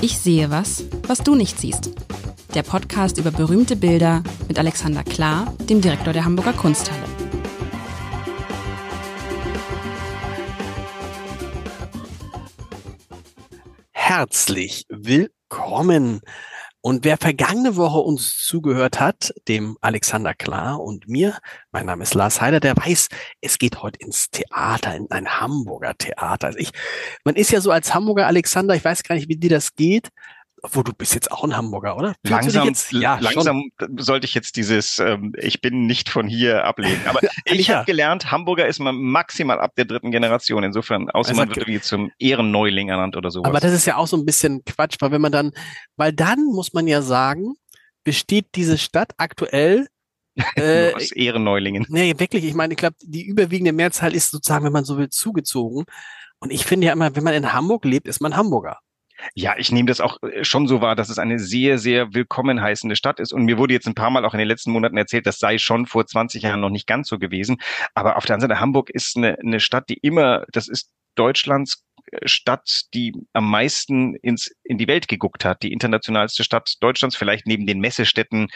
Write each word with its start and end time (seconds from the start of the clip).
Ich 0.00 0.16
sehe 0.16 0.48
was, 0.48 0.84
was 1.08 1.24
du 1.24 1.34
nicht 1.34 1.58
siehst. 1.58 1.90
Der 2.54 2.62
Podcast 2.62 3.18
über 3.18 3.32
berühmte 3.32 3.74
Bilder 3.74 4.22
mit 4.46 4.56
Alexander 4.56 5.02
Klar, 5.02 5.52
dem 5.68 5.80
Direktor 5.80 6.12
der 6.12 6.24
Hamburger 6.24 6.52
Kunsthalle. 6.52 7.02
Herzlich 13.90 14.84
willkommen 14.88 16.20
und 16.80 17.04
wer 17.04 17.16
vergangene 17.16 17.76
Woche 17.76 17.98
uns 17.98 18.38
zugehört 18.38 19.00
hat, 19.00 19.34
dem 19.48 19.76
Alexander 19.80 20.34
Klar 20.34 20.80
und 20.80 21.08
mir, 21.08 21.38
mein 21.72 21.86
Name 21.86 22.04
ist 22.04 22.14
Lars 22.14 22.40
Heider, 22.40 22.60
der 22.60 22.76
weiß, 22.76 23.08
es 23.40 23.58
geht 23.58 23.82
heute 23.82 23.98
ins 24.00 24.30
Theater, 24.30 24.94
in 24.94 25.10
ein 25.10 25.40
Hamburger 25.40 25.94
Theater. 25.98 26.46
Also 26.46 26.58
ich, 26.58 26.70
man 27.24 27.34
ist 27.34 27.50
ja 27.50 27.60
so 27.60 27.72
als 27.72 27.94
Hamburger 27.94 28.26
Alexander, 28.26 28.74
ich 28.74 28.84
weiß 28.84 29.02
gar 29.02 29.16
nicht, 29.16 29.28
wie 29.28 29.36
dir 29.36 29.50
das 29.50 29.74
geht, 29.74 30.10
obwohl 30.62 30.84
du 30.84 30.92
bist 30.92 31.14
jetzt 31.14 31.30
auch 31.30 31.44
ein 31.44 31.56
Hamburger, 31.56 31.96
oder? 31.96 32.14
langsam, 32.22 32.66
jetzt, 32.66 32.92
ja, 32.92 33.18
langsam 33.20 33.70
sollte 33.96 34.26
ich 34.26 34.34
jetzt 34.34 34.56
dieses 34.56 34.98
ähm, 34.98 35.32
Ich 35.38 35.60
bin 35.60 35.86
nicht 35.86 36.08
von 36.08 36.28
hier 36.28 36.64
ablegen. 36.64 37.00
Aber 37.06 37.20
ich 37.44 37.70
habe 37.70 37.84
gelernt, 37.84 38.30
Hamburger 38.30 38.66
ist 38.66 38.78
man 38.78 38.96
maximal 38.96 39.60
ab 39.60 39.74
der 39.76 39.84
dritten 39.84 40.10
Generation. 40.10 40.64
Insofern, 40.64 41.10
außer 41.10 41.30
also, 41.30 41.40
man 41.40 41.48
wird 41.48 41.58
irgendwie 41.58 41.80
zum 41.80 42.10
Ehrenneuling 42.18 42.88
ernannt 42.88 43.16
oder 43.16 43.30
sowas. 43.30 43.48
Aber 43.48 43.60
das 43.60 43.72
ist 43.72 43.86
ja 43.86 43.96
auch 43.96 44.06
so 44.06 44.16
ein 44.16 44.24
bisschen 44.24 44.64
Quatsch, 44.64 44.96
weil 45.00 45.12
wenn 45.12 45.20
man 45.20 45.32
dann, 45.32 45.52
weil 45.96 46.12
dann 46.12 46.44
muss 46.44 46.72
man 46.72 46.86
ja 46.86 47.02
sagen, 47.02 47.54
besteht 48.04 48.46
diese 48.54 48.78
Stadt 48.78 49.12
aktuell 49.18 49.88
äh, 50.56 50.94
aus 50.94 51.12
Ehrenneulingen. 51.12 51.86
Nee, 51.88 52.14
wirklich. 52.18 52.44
Ich 52.44 52.54
meine, 52.54 52.74
ich 52.74 52.78
glaube, 52.78 52.96
die 53.02 53.26
überwiegende 53.26 53.72
Mehrzahl 53.72 54.14
ist 54.14 54.30
sozusagen, 54.30 54.64
wenn 54.64 54.72
man 54.72 54.84
so 54.84 54.98
will, 54.98 55.08
zugezogen. 55.08 55.84
Und 56.40 56.52
ich 56.52 56.64
finde 56.64 56.86
ja 56.86 56.92
immer, 56.92 57.14
wenn 57.16 57.24
man 57.24 57.34
in 57.34 57.52
Hamburg 57.52 57.84
lebt, 57.84 58.06
ist 58.06 58.20
man 58.20 58.36
Hamburger. 58.36 58.78
Ja, 59.34 59.54
ich 59.58 59.72
nehme 59.72 59.86
das 59.86 60.00
auch 60.00 60.18
äh, 60.22 60.44
schon 60.44 60.66
so 60.66 60.80
wahr, 60.80 60.96
dass 60.96 61.08
es 61.08 61.18
eine 61.18 61.38
sehr, 61.38 61.78
sehr 61.78 62.14
willkommen 62.14 62.60
heißende 62.60 62.96
Stadt 62.96 63.20
ist. 63.20 63.32
Und 63.32 63.44
mir 63.44 63.58
wurde 63.58 63.74
jetzt 63.74 63.86
ein 63.86 63.94
paar 63.94 64.10
Mal 64.10 64.24
auch 64.24 64.34
in 64.34 64.38
den 64.38 64.48
letzten 64.48 64.72
Monaten 64.72 64.96
erzählt, 64.96 65.26
das 65.26 65.38
sei 65.38 65.58
schon 65.58 65.86
vor 65.86 66.06
20 66.06 66.42
Jahren 66.42 66.60
noch 66.60 66.70
nicht 66.70 66.86
ganz 66.86 67.08
so 67.08 67.18
gewesen. 67.18 67.58
Aber 67.94 68.16
auf 68.16 68.26
der 68.26 68.34
anderen 68.34 68.50
Seite, 68.50 68.60
Hamburg 68.60 68.90
ist 68.90 69.16
eine, 69.16 69.38
eine 69.38 69.60
Stadt, 69.60 69.88
die 69.88 69.98
immer, 69.98 70.44
das 70.52 70.68
ist 70.68 70.90
Deutschlands 71.14 71.84
äh, 72.10 72.28
Stadt, 72.28 72.82
die 72.94 73.12
am 73.32 73.50
meisten 73.50 74.14
ins, 74.16 74.50
in 74.64 74.78
die 74.78 74.88
Welt 74.88 75.08
geguckt 75.08 75.44
hat, 75.44 75.62
die 75.62 75.72
internationalste 75.72 76.44
Stadt 76.44 76.74
Deutschlands, 76.80 77.16
vielleicht 77.16 77.46
neben 77.46 77.66
den 77.66 77.80
Messestädten 77.80 78.48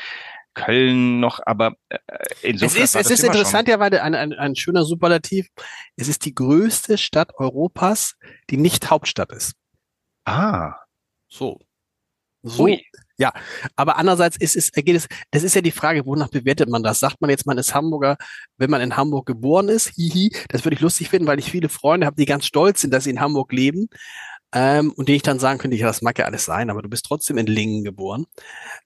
Köln 0.54 1.20
noch, 1.20 1.40
aber 1.44 1.72
äh, 1.88 1.98
insofern. 2.42 2.82
Es 2.82 2.94
ist, 2.94 3.06
es 3.06 3.10
ist 3.10 3.24
interessant, 3.24 3.68
ja, 3.68 3.80
weil 3.80 3.98
ein, 3.98 4.14
ein, 4.14 4.32
ein 4.34 4.54
schöner 4.54 4.84
Superlativ. 4.84 5.48
Es 5.96 6.08
ist 6.08 6.24
die 6.24 6.34
größte 6.34 6.98
Stadt 6.98 7.32
Europas, 7.38 8.16
die 8.50 8.58
nicht 8.58 8.90
Hauptstadt 8.90 9.32
ist. 9.32 9.54
Ah. 10.24 10.74
So. 11.28 11.58
So. 12.42 12.64
Ui. 12.64 12.82
Ja, 13.18 13.32
aber 13.76 13.98
andererseits 13.98 14.36
ist 14.36 14.56
es, 14.56 14.72
geht 14.72 14.88
es, 14.88 15.06
das 15.30 15.44
ist 15.44 15.54
ja 15.54 15.60
die 15.60 15.70
Frage, 15.70 16.04
wonach 16.06 16.28
bewertet 16.28 16.68
man 16.68 16.82
das? 16.82 16.98
Sagt 16.98 17.20
man 17.20 17.30
jetzt, 17.30 17.46
man 17.46 17.56
ist 17.56 17.72
Hamburger, 17.72 18.16
wenn 18.56 18.70
man 18.70 18.80
in 18.80 18.96
Hamburg 18.96 19.26
geboren 19.26 19.68
ist? 19.68 19.90
Hihi, 19.94 20.34
das 20.48 20.64
würde 20.64 20.74
ich 20.74 20.80
lustig 20.80 21.08
finden, 21.08 21.28
weil 21.28 21.38
ich 21.38 21.50
viele 21.50 21.68
Freunde 21.68 22.06
habe, 22.06 22.16
die 22.16 22.24
ganz 22.24 22.46
stolz 22.46 22.80
sind, 22.80 22.92
dass 22.92 23.04
sie 23.04 23.10
in 23.10 23.20
Hamburg 23.20 23.52
leben. 23.52 23.88
Ähm, 24.54 24.92
und 24.92 25.08
denen 25.08 25.16
ich 25.16 25.22
dann 25.22 25.38
sagen 25.38 25.58
könnte, 25.58 25.76
ja, 25.76 25.86
das 25.86 26.02
mag 26.02 26.18
ja 26.18 26.26
alles 26.26 26.44
sein, 26.44 26.70
aber 26.70 26.82
du 26.82 26.88
bist 26.88 27.06
trotzdem 27.06 27.38
in 27.38 27.46
Lingen 27.46 27.84
geboren. 27.84 28.26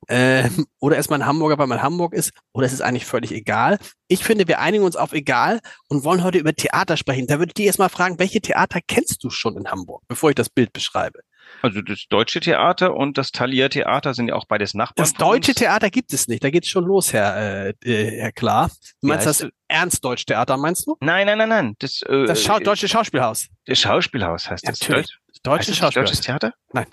Ähm, 0.09 0.67
oder 0.81 0.97
ist 0.97 1.11
man 1.11 1.27
Hamburger, 1.27 1.59
weil 1.59 1.67
man 1.67 1.83
Hamburg 1.83 2.15
ist, 2.15 2.33
oder 2.53 2.67
ist 2.67 2.73
es 2.73 2.81
eigentlich 2.81 3.07
völlig 3.07 3.33
egal? 3.33 3.79
Ich 4.09 4.25
finde, 4.25 4.47
wir 4.47 4.61
einigen 4.61 4.85
uns 4.85 4.97
auf 4.97 5.13
egal 5.13 5.61
und 5.89 6.05
wollen 6.05 6.23
heute 6.23 6.39
über 6.39 6.55
Theater 6.55 6.97
sprechen. 6.97 7.27
Da 7.27 7.39
würde 7.39 7.51
ich 7.51 7.55
dich 7.55 7.67
erstmal 7.67 7.89
fragen, 7.89 8.19
welche 8.19 8.41
Theater 8.41 8.81
kennst 8.87 9.25
du 9.25 9.31
schon 9.31 9.57
in 9.57 9.69
Hamburg, 9.69 10.03
bevor 10.07 10.31
ich 10.31 10.37
das 10.37 10.49
Bild 10.49 10.73
beschreibe? 10.73 11.21
Also 11.63 11.81
das 11.81 12.07
Deutsche 12.09 12.41
Theater 12.41 12.95
und 12.95 13.19
das 13.19 13.31
Thalia 13.31 13.69
Theater 13.69 14.15
sind 14.15 14.29
ja 14.29 14.35
auch 14.35 14.47
beides 14.47 14.75
Nachbarn. 14.75 14.95
Das 14.97 15.15
Deutsche 15.15 15.55
Theater 15.55 15.91
gibt 15.91 16.13
es 16.13 16.29
nicht. 16.29 16.45
Da 16.45 16.51
geht's 16.51 16.69
schon 16.69 16.85
los, 16.85 17.13
Herr, 17.13 17.37
äh, 17.37 17.75
äh 17.85 18.21
Herr 18.21 18.33
Klar. 18.33 18.71
Du 19.01 19.09
meinst 19.09 19.27
das 19.27 19.47
Ernst-Deutsch 19.69 20.27
Theater, 20.27 20.57
meinst 20.57 20.87
du? 20.87 20.97
Nein, 21.01 21.27
nein, 21.27 21.39
nein, 21.39 21.49
nein. 21.49 21.75
Das, 21.79 22.03
äh, 22.03 22.27
das 22.27 22.43
Schau 22.43 22.59
Deutsche 22.59 22.89
Schauspielhaus. 22.89 23.49
Das 23.65 23.81
Schauspielhaus 23.81 24.51
heißt 24.51 24.67
das. 24.67 24.81
Natürlich. 24.81 25.19
Deutsche 25.47 25.75
Schauspielhaus. 25.75 26.11
Deutsches 26.11 26.21
Theater? 26.21 26.53
Nein. 26.73 26.87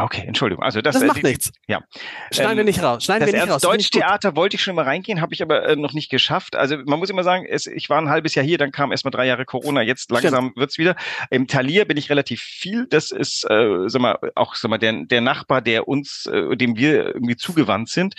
Okay, 0.00 0.22
Entschuldigung. 0.24 0.62
Also 0.62 0.80
das, 0.80 0.94
das 0.94 1.04
macht 1.04 1.24
äh, 1.24 1.26
nichts. 1.26 1.50
Ja. 1.66 1.82
Schneiden 2.30 2.52
ähm, 2.52 2.56
wir 2.58 2.64
nicht 2.64 2.82
raus. 2.82 3.02
Schneiden 3.02 3.26
wir 3.26 3.32
nicht 3.34 3.50
raus. 3.50 3.62
Deutschtheater 3.62 4.36
wollte 4.36 4.54
ich 4.54 4.62
schon 4.62 4.76
mal 4.76 4.84
reingehen, 4.84 5.20
habe 5.20 5.34
ich 5.34 5.42
aber 5.42 5.68
äh, 5.68 5.74
noch 5.74 5.92
nicht 5.92 6.08
geschafft. 6.08 6.54
Also 6.54 6.76
man 6.86 7.00
muss 7.00 7.10
immer 7.10 7.24
sagen, 7.24 7.44
es, 7.44 7.66
ich 7.66 7.90
war 7.90 8.00
ein 8.00 8.08
halbes 8.08 8.36
Jahr 8.36 8.46
hier, 8.46 8.58
dann 8.58 8.70
kam 8.70 8.92
erst 8.92 9.04
mal 9.04 9.10
drei 9.10 9.26
Jahre 9.26 9.44
Corona, 9.44 9.82
jetzt 9.82 10.12
langsam 10.12 10.44
Stimmt. 10.46 10.56
wird's 10.56 10.78
wieder. 10.78 10.94
Im 11.30 11.48
Talier 11.48 11.84
bin 11.84 11.96
ich 11.96 12.10
relativ 12.10 12.40
viel. 12.40 12.86
Das 12.88 13.10
ist, 13.10 13.44
äh, 13.50 13.88
sag 13.88 14.00
mal, 14.00 14.18
auch 14.36 14.54
sag 14.54 14.70
mal, 14.70 14.78
der, 14.78 15.04
der 15.04 15.20
Nachbar, 15.20 15.62
der 15.62 15.88
uns, 15.88 16.26
äh, 16.26 16.56
dem 16.56 16.76
wir 16.76 17.14
irgendwie 17.14 17.36
zugewandt 17.36 17.88
sind. 17.88 18.14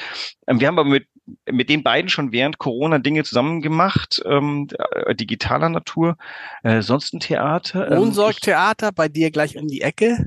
Ähm, 0.47 0.59
wir 0.59 0.67
haben 0.67 0.77
aber 0.77 0.89
mit 0.89 1.07
mit 1.45 1.69
den 1.69 1.83
beiden 1.83 2.09
schon 2.09 2.31
während 2.31 2.57
Corona 2.57 2.97
Dinge 2.97 3.23
zusammen 3.23 3.61
gemacht, 3.61 4.19
ähm, 4.25 4.67
äh, 5.05 5.13
digitaler 5.13 5.69
Natur. 5.69 6.17
Äh, 6.63 6.81
sonst 6.81 7.13
ein 7.13 7.19
Theater. 7.19 7.91
Ähm, 7.91 7.99
Unsorg-Theater 7.99 8.91
bei 8.91 9.09
dir 9.09 9.29
gleich 9.29 9.55
um 9.55 9.67
die 9.67 9.81
Ecke. 9.81 10.25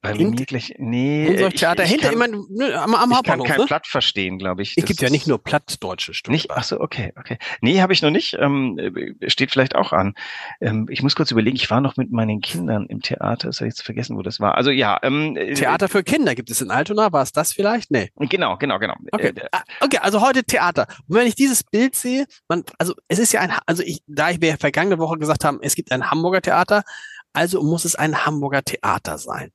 Bei 0.00 0.14
Hint 0.14 0.38
mir 0.38 0.46
gleich, 0.46 0.74
nee. 0.78 1.26
Unser 1.28 1.50
Theater 1.50 1.82
ich, 1.82 1.88
ich 1.88 2.00
hinter, 2.00 2.16
kann, 2.16 2.32
immer, 2.32 2.82
am, 2.82 2.94
am 2.94 3.10
ich 3.10 3.22
kann 3.24 3.42
kein 3.42 3.58
ne? 3.58 3.66
Platt 3.66 3.88
verstehen, 3.88 4.38
glaube 4.38 4.62
ich. 4.62 4.74
Es 4.76 4.84
gibt 4.84 5.00
ja 5.00 5.10
nicht 5.10 5.26
nur 5.26 5.42
plattdeutsche 5.42 6.14
Stücke. 6.14 6.30
Nicht, 6.30 6.52
ach 6.52 6.62
so, 6.62 6.80
okay, 6.80 7.12
okay. 7.18 7.36
Nee, 7.62 7.80
habe 7.80 7.92
ich 7.92 8.00
noch 8.00 8.10
nicht. 8.10 8.36
Ähm, 8.38 8.78
steht 9.26 9.50
vielleicht 9.50 9.74
auch 9.74 9.92
an. 9.92 10.14
Ähm, 10.60 10.86
ich 10.88 11.02
muss 11.02 11.16
kurz 11.16 11.32
überlegen, 11.32 11.56
ich 11.56 11.68
war 11.68 11.80
noch 11.80 11.96
mit 11.96 12.12
meinen 12.12 12.40
Kindern 12.40 12.86
im 12.86 13.00
Theater. 13.00 13.48
Das 13.48 13.58
habe 13.58 13.66
ich 13.66 13.74
jetzt 13.74 13.82
vergessen, 13.82 14.16
wo 14.16 14.22
das 14.22 14.38
war. 14.38 14.54
Also 14.54 14.70
ja. 14.70 14.98
Ähm, 15.02 15.36
äh, 15.36 15.54
Theater 15.54 15.88
für 15.88 16.04
Kinder 16.04 16.36
gibt 16.36 16.50
es 16.50 16.60
in 16.60 16.70
Altona. 16.70 17.10
War 17.10 17.22
es 17.22 17.32
das 17.32 17.52
vielleicht? 17.52 17.90
Nee. 17.90 18.12
Genau, 18.16 18.56
genau, 18.56 18.78
genau. 18.78 18.94
Okay, 19.10 19.32
äh, 19.34 19.48
ah, 19.50 19.62
okay 19.80 19.98
also 19.98 20.20
heute 20.20 20.44
Theater. 20.44 20.86
Und 21.08 21.16
wenn 21.16 21.26
ich 21.26 21.34
dieses 21.34 21.64
Bild 21.64 21.96
sehe, 21.96 22.26
man, 22.48 22.62
also 22.78 22.94
es 23.08 23.18
ist 23.18 23.32
ja 23.32 23.40
ein, 23.40 23.52
also 23.66 23.82
ich, 23.82 24.02
da 24.06 24.30
ich 24.30 24.38
mir 24.38 24.58
vergangene 24.58 24.98
Woche 24.98 25.18
gesagt 25.18 25.44
haben, 25.44 25.58
es 25.60 25.74
gibt 25.74 25.90
ein 25.90 26.08
Hamburger 26.08 26.40
Theater, 26.40 26.84
also 27.32 27.62
muss 27.62 27.84
es 27.84 27.96
ein 27.96 28.24
Hamburger 28.24 28.62
Theater 28.62 29.18
sein. 29.18 29.50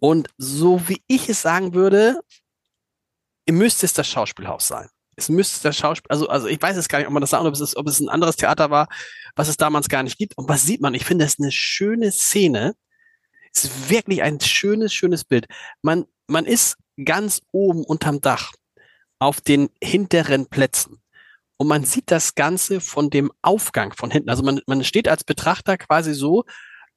Und 0.00 0.28
so 0.38 0.88
wie 0.88 1.02
ich 1.06 1.28
es 1.28 1.42
sagen 1.42 1.74
würde, 1.74 2.20
müsste 3.48 3.86
es 3.86 3.92
das 3.92 4.08
Schauspielhaus 4.08 4.66
sein. 4.66 4.88
Es 5.16 5.28
müsste 5.28 5.62
das 5.62 5.76
Schauspiel, 5.76 6.10
also, 6.10 6.28
also 6.28 6.46
ich 6.46 6.60
weiß 6.60 6.76
es 6.76 6.88
gar 6.88 6.98
nicht, 6.98 7.06
ob 7.06 7.12
man 7.12 7.20
das 7.20 7.30
sagt, 7.30 7.44
ob 7.44 7.52
es, 7.52 7.76
ob 7.76 7.86
es 7.86 8.00
ein 8.00 8.08
anderes 8.08 8.36
Theater 8.36 8.70
war, 8.70 8.88
was 9.36 9.48
es 9.48 9.56
damals 9.56 9.88
gar 9.88 10.02
nicht 10.02 10.16
gibt. 10.16 10.36
Und 10.38 10.48
was 10.48 10.64
sieht 10.64 10.80
man? 10.80 10.94
Ich 10.94 11.04
finde, 11.04 11.24
es 11.24 11.34
ist 11.34 11.40
eine 11.40 11.52
schöne 11.52 12.10
Szene. 12.10 12.74
Es 13.52 13.64
ist 13.64 13.90
wirklich 13.90 14.22
ein 14.22 14.40
schönes, 14.40 14.94
schönes 14.94 15.24
Bild. 15.24 15.46
Man, 15.82 16.06
man 16.26 16.46
ist 16.46 16.76
ganz 17.04 17.42
oben 17.52 17.84
unterm 17.84 18.20
Dach 18.20 18.52
auf 19.18 19.40
den 19.40 19.68
hinteren 19.82 20.46
Plätzen. 20.46 21.02
Und 21.58 21.68
man 21.68 21.84
sieht 21.84 22.10
das 22.10 22.34
Ganze 22.34 22.80
von 22.80 23.10
dem 23.10 23.30
Aufgang 23.42 23.92
von 23.92 24.10
hinten. 24.10 24.30
Also 24.30 24.42
man, 24.42 24.62
man 24.66 24.82
steht 24.82 25.08
als 25.08 25.24
Betrachter 25.24 25.76
quasi 25.76 26.14
so, 26.14 26.44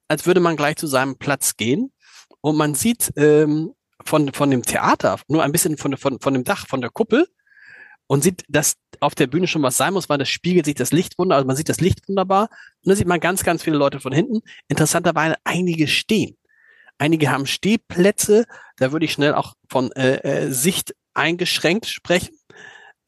als 0.08 0.24
würde 0.26 0.40
man 0.40 0.56
gleich 0.56 0.76
zu 0.76 0.86
seinem 0.86 1.18
Platz 1.18 1.56
gehen. 1.56 1.92
Und 2.44 2.58
man 2.58 2.74
sieht 2.74 3.10
ähm, 3.16 3.72
von, 4.04 4.30
von 4.34 4.50
dem 4.50 4.60
Theater 4.60 5.18
nur 5.28 5.42
ein 5.42 5.50
bisschen 5.50 5.78
von, 5.78 5.96
von, 5.96 6.20
von 6.20 6.34
dem 6.34 6.44
Dach, 6.44 6.66
von 6.68 6.82
der 6.82 6.90
Kuppel 6.90 7.26
und 8.06 8.22
sieht, 8.22 8.44
dass 8.50 8.74
auf 9.00 9.14
der 9.14 9.28
Bühne 9.28 9.46
schon 9.46 9.62
was 9.62 9.78
sein 9.78 9.94
muss, 9.94 10.10
weil 10.10 10.18
das 10.18 10.28
spiegelt 10.28 10.66
sich 10.66 10.74
das 10.74 10.92
Licht 10.92 11.18
wunder, 11.18 11.36
also 11.36 11.46
man 11.46 11.56
sieht 11.56 11.70
das 11.70 11.80
Licht 11.80 12.06
wunderbar. 12.06 12.50
Und 12.50 12.90
dann 12.90 12.96
sieht 12.96 13.06
man 13.06 13.18
ganz, 13.18 13.44
ganz 13.44 13.62
viele 13.62 13.78
Leute 13.78 13.98
von 13.98 14.12
hinten. 14.12 14.42
Interessanterweise 14.68 15.36
einige 15.44 15.88
stehen. 15.88 16.36
Einige 16.98 17.30
haben 17.30 17.46
Stehplätze. 17.46 18.44
Da 18.76 18.92
würde 18.92 19.06
ich 19.06 19.12
schnell 19.12 19.32
auch 19.32 19.54
von 19.70 19.90
äh, 19.92 20.16
äh, 20.16 20.52
Sicht 20.52 20.94
eingeschränkt 21.14 21.86
sprechen. 21.86 22.36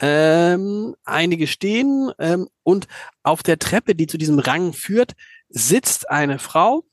Ähm, 0.01 0.95
einige 1.05 1.47
stehen 1.47 2.11
ähm, 2.19 2.49
und 2.63 2.87
auf 3.23 3.43
der 3.43 3.59
Treppe, 3.59 3.95
die 3.95 4.07
zu 4.07 4.17
diesem 4.17 4.39
Rang 4.39 4.73
führt, 4.73 5.13
sitzt 5.51 6.09
eine 6.09 6.39
Frau 6.39 6.86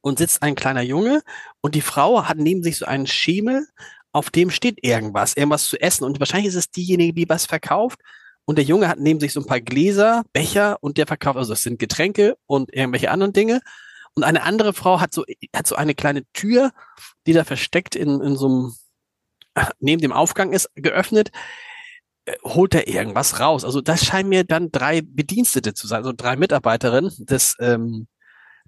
und 0.00 0.18
sitzt 0.18 0.42
ein 0.42 0.54
kleiner 0.54 0.82
Junge 0.82 1.22
und 1.60 1.74
die 1.74 1.80
Frau 1.80 2.24
hat 2.26 2.38
neben 2.38 2.62
sich 2.62 2.78
so 2.78 2.86
einen 2.86 3.06
Schemel, 3.06 3.66
auf 4.12 4.30
dem 4.30 4.50
steht 4.50 4.84
irgendwas, 4.84 5.36
irgendwas 5.36 5.66
zu 5.66 5.80
essen. 5.80 6.04
Und 6.04 6.18
wahrscheinlich 6.18 6.48
ist 6.48 6.54
es 6.54 6.70
diejenige, 6.70 7.12
die 7.12 7.28
was 7.28 7.46
verkauft. 7.46 8.00
Und 8.44 8.56
der 8.56 8.64
Junge 8.64 8.88
hat 8.88 8.98
neben 8.98 9.20
sich 9.20 9.32
so 9.32 9.40
ein 9.40 9.46
paar 9.46 9.60
Gläser, 9.60 10.24
Becher 10.32 10.78
und 10.80 10.96
der 10.96 11.06
verkauft, 11.06 11.36
also 11.36 11.52
es 11.52 11.62
sind 11.62 11.78
Getränke 11.78 12.36
und 12.46 12.72
irgendwelche 12.74 13.10
anderen 13.10 13.32
Dinge. 13.32 13.60
Und 14.14 14.24
eine 14.24 14.42
andere 14.42 14.72
Frau 14.72 15.00
hat 15.00 15.12
so, 15.12 15.24
hat 15.54 15.66
so 15.66 15.76
eine 15.76 15.94
kleine 15.94 16.24
Tür, 16.32 16.72
die 17.26 17.34
da 17.34 17.44
versteckt 17.44 17.94
in, 17.94 18.20
in 18.20 18.36
so 18.36 18.46
einem, 18.46 18.74
neben 19.80 20.00
dem 20.00 20.12
Aufgang 20.12 20.52
ist, 20.52 20.70
geöffnet, 20.74 21.30
äh, 22.24 22.34
holt 22.42 22.74
er 22.74 22.88
irgendwas 22.88 23.38
raus. 23.38 23.64
Also 23.64 23.82
das 23.82 24.04
scheinen 24.04 24.30
mir 24.30 24.44
dann 24.44 24.72
drei 24.72 25.02
Bedienstete 25.02 25.74
zu 25.74 25.86
sein, 25.86 25.98
also 25.98 26.12
drei 26.16 26.36
Mitarbeiterinnen 26.36 27.12
des, 27.18 27.54
ähm, 27.60 28.08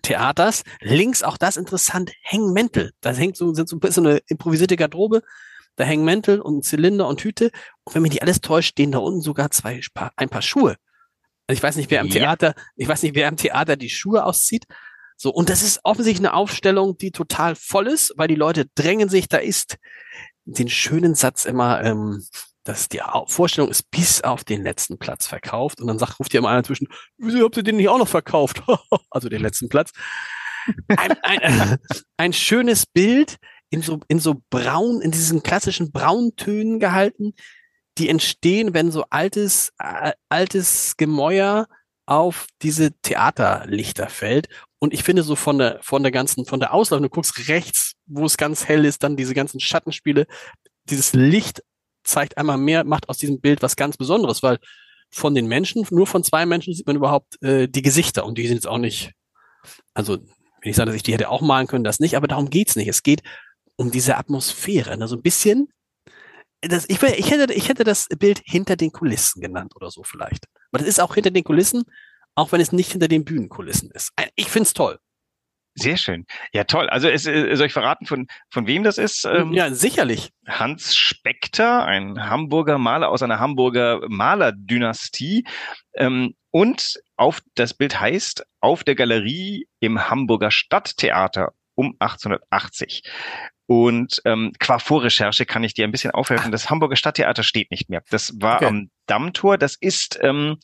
Theaters. 0.02 0.62
Links 0.80 1.22
auch 1.22 1.36
das 1.36 1.56
interessant, 1.56 2.12
hängen 2.22 2.52
Mäntel. 2.52 2.92
Da 3.00 3.12
hängt 3.12 3.36
so, 3.36 3.52
sind 3.54 3.68
so 3.68 3.76
ein 3.76 3.80
bisschen 3.80 4.06
eine 4.06 4.20
improvisierte 4.28 4.76
Garderobe. 4.76 5.22
Da 5.76 5.84
hängen 5.84 6.04
Mäntel 6.04 6.40
und 6.40 6.64
Zylinder 6.64 7.06
und 7.06 7.22
Hüte. 7.22 7.50
Und 7.84 7.94
wenn 7.94 8.02
mich 8.02 8.12
nicht 8.12 8.22
alles 8.22 8.40
täuscht, 8.40 8.70
stehen 8.70 8.92
da 8.92 8.98
unten 8.98 9.20
sogar 9.20 9.50
zwei, 9.50 9.80
ein 10.16 10.28
paar 10.28 10.42
Schuhe. 10.42 10.76
Also 11.46 11.58
ich 11.58 11.62
weiß 11.62 11.76
nicht, 11.76 11.90
wer 11.90 12.00
am 12.00 12.06
ja. 12.08 12.12
Theater, 12.12 12.54
ich 12.76 12.86
weiß 12.86 13.02
nicht, 13.02 13.14
wer 13.14 13.28
am 13.28 13.36
Theater 13.36 13.76
die 13.76 13.90
Schuhe 13.90 14.24
auszieht. 14.24 14.66
So, 15.16 15.30
und 15.30 15.50
das 15.50 15.62
ist 15.62 15.80
offensichtlich 15.82 16.26
eine 16.26 16.34
Aufstellung, 16.34 16.96
die 16.96 17.10
total 17.10 17.54
voll 17.54 17.88
ist, 17.88 18.14
weil 18.16 18.28
die 18.28 18.36
Leute 18.36 18.66
drängen 18.74 19.08
sich, 19.08 19.28
da 19.28 19.38
ist 19.38 19.76
den 20.44 20.68
schönen 20.68 21.14
Satz 21.14 21.44
immer, 21.44 21.82
ähm, 21.82 22.24
dass 22.64 22.88
die 22.88 23.00
Vorstellung 23.26 23.70
ist 23.70 23.90
bis 23.90 24.22
auf 24.22 24.44
den 24.44 24.62
letzten 24.62 24.98
Platz 24.98 25.26
verkauft 25.26 25.80
und 25.80 25.86
dann 25.86 25.98
sagt, 25.98 26.20
ruft 26.20 26.34
ihr 26.34 26.38
immer 26.38 26.50
einer 26.50 26.64
zwischen, 26.64 26.88
wieso 27.18 27.44
habt 27.44 27.56
ihr 27.56 27.62
den 27.62 27.76
nicht 27.76 27.88
auch 27.88 27.98
noch 27.98 28.08
verkauft? 28.08 28.62
also 29.10 29.28
den 29.28 29.42
letzten 29.42 29.68
Platz. 29.68 29.92
Ein, 30.88 31.12
ein, 31.22 31.78
ein 32.16 32.32
schönes 32.32 32.86
Bild 32.86 33.36
in 33.70 33.82
so, 33.82 34.00
in 34.08 34.18
so 34.18 34.42
braun, 34.50 35.00
in 35.00 35.10
diesen 35.10 35.42
klassischen 35.42 35.92
Brauntönen 35.92 36.80
gehalten, 36.80 37.34
die 37.98 38.08
entstehen, 38.08 38.74
wenn 38.74 38.90
so 38.90 39.04
altes, 39.10 39.72
äh, 39.78 40.12
altes 40.28 40.96
Gemäuer 40.96 41.66
auf 42.06 42.46
diese 42.62 42.92
Theaterlichter 43.02 44.08
fällt. 44.08 44.48
Und 44.80 44.92
ich 44.92 45.04
finde 45.04 45.22
so 45.22 45.36
von 45.36 45.58
der, 45.58 45.78
von 45.82 46.02
der 46.02 46.10
ganzen, 46.10 46.44
von 46.44 46.60
der 46.60 46.74
Auslauf, 46.74 47.00
du 47.00 47.08
guckst 47.08 47.48
rechts, 47.48 47.92
wo 48.06 48.24
es 48.24 48.36
ganz 48.36 48.66
hell 48.66 48.84
ist, 48.84 49.02
dann 49.02 49.16
diese 49.16 49.34
ganzen 49.34 49.60
Schattenspiele, 49.60 50.26
dieses 50.88 51.12
Licht 51.12 51.62
zeigt 52.04 52.38
einmal 52.38 52.58
mehr, 52.58 52.84
macht 52.84 53.08
aus 53.08 53.18
diesem 53.18 53.40
Bild 53.40 53.62
was 53.62 53.76
ganz 53.76 53.96
Besonderes, 53.96 54.42
weil 54.42 54.58
von 55.10 55.34
den 55.34 55.46
Menschen, 55.46 55.86
nur 55.90 56.06
von 56.06 56.22
zwei 56.22 56.46
Menschen 56.46 56.72
sieht 56.72 56.86
man 56.86 56.96
überhaupt 56.96 57.42
äh, 57.42 57.68
die 57.68 57.82
Gesichter 57.82 58.24
und 58.24 58.38
die 58.38 58.46
sind 58.46 58.56
jetzt 58.56 58.68
auch 58.68 58.78
nicht, 58.78 59.12
also 59.94 60.18
wenn 60.62 60.70
ich 60.70 60.76
sage, 60.76 60.86
dass 60.86 60.96
ich 60.96 61.02
die 61.02 61.12
hätte 61.12 61.28
auch 61.28 61.40
malen 61.40 61.66
können, 61.66 61.84
das 61.84 62.00
nicht, 62.00 62.16
aber 62.16 62.28
darum 62.28 62.50
geht's 62.50 62.76
nicht. 62.76 62.88
Es 62.88 63.02
geht 63.02 63.22
um 63.76 63.90
diese 63.90 64.16
Atmosphäre, 64.16 64.96
ne? 64.96 65.08
so 65.08 65.16
ein 65.16 65.22
bisschen. 65.22 65.68
Das, 66.60 66.84
ich, 66.88 67.02
ich, 67.02 67.30
hätte, 67.30 67.52
ich 67.54 67.68
hätte 67.70 67.84
das 67.84 68.06
Bild 68.18 68.42
hinter 68.44 68.76
den 68.76 68.92
Kulissen 68.92 69.40
genannt 69.40 69.74
oder 69.74 69.90
so 69.90 70.02
vielleicht. 70.02 70.44
Aber 70.70 70.78
das 70.78 70.88
ist 70.88 71.00
auch 71.00 71.14
hinter 71.14 71.30
den 71.30 71.44
Kulissen, 71.44 71.84
auch 72.34 72.52
wenn 72.52 72.60
es 72.60 72.72
nicht 72.72 72.92
hinter 72.92 73.08
den 73.08 73.24
Bühnenkulissen 73.24 73.90
ist. 73.92 74.12
Ich 74.36 74.50
find's 74.50 74.74
toll. 74.74 74.98
Sehr 75.80 75.96
schön. 75.96 76.26
Ja, 76.52 76.64
toll. 76.64 76.88
Also 76.88 77.08
es, 77.08 77.26
äh, 77.26 77.54
soll 77.56 77.66
ich 77.66 77.72
verraten, 77.72 78.06
von, 78.06 78.26
von 78.50 78.66
wem 78.66 78.82
das 78.82 78.98
ist? 78.98 79.24
Ähm, 79.24 79.52
ja, 79.52 79.72
sicherlich. 79.72 80.30
Hans 80.46 80.94
Spekter, 80.94 81.84
ein 81.86 82.28
Hamburger 82.28 82.78
Maler 82.78 83.08
aus 83.08 83.22
einer 83.22 83.40
Hamburger 83.40 84.00
Malerdynastie. 84.08 85.44
Ähm, 85.94 86.34
und 86.50 87.00
auf 87.16 87.40
das 87.54 87.74
Bild 87.74 88.00
heißt 88.00 88.44
auf 88.60 88.84
der 88.84 88.94
Galerie 88.94 89.68
im 89.80 90.10
Hamburger 90.10 90.50
Stadttheater 90.50 91.52
um 91.74 91.96
1880. 91.98 93.02
Und 93.70 94.20
ähm, 94.24 94.50
qua 94.58 94.80
Vorrecherche 94.80 95.46
kann 95.46 95.62
ich 95.62 95.74
dir 95.74 95.84
ein 95.84 95.92
bisschen 95.92 96.10
aufhelfen. 96.10 96.50
Das 96.50 96.70
Hamburger 96.70 96.96
Stadttheater 96.96 97.44
steht 97.44 97.70
nicht 97.70 97.88
mehr. 97.88 98.02
Das 98.10 98.34
war 98.40 98.56
okay. 98.56 98.66
am 98.66 98.90
Dammtor. 99.06 99.58
Das 99.58 99.76
ist 99.80 100.18
ähm, 100.22 100.56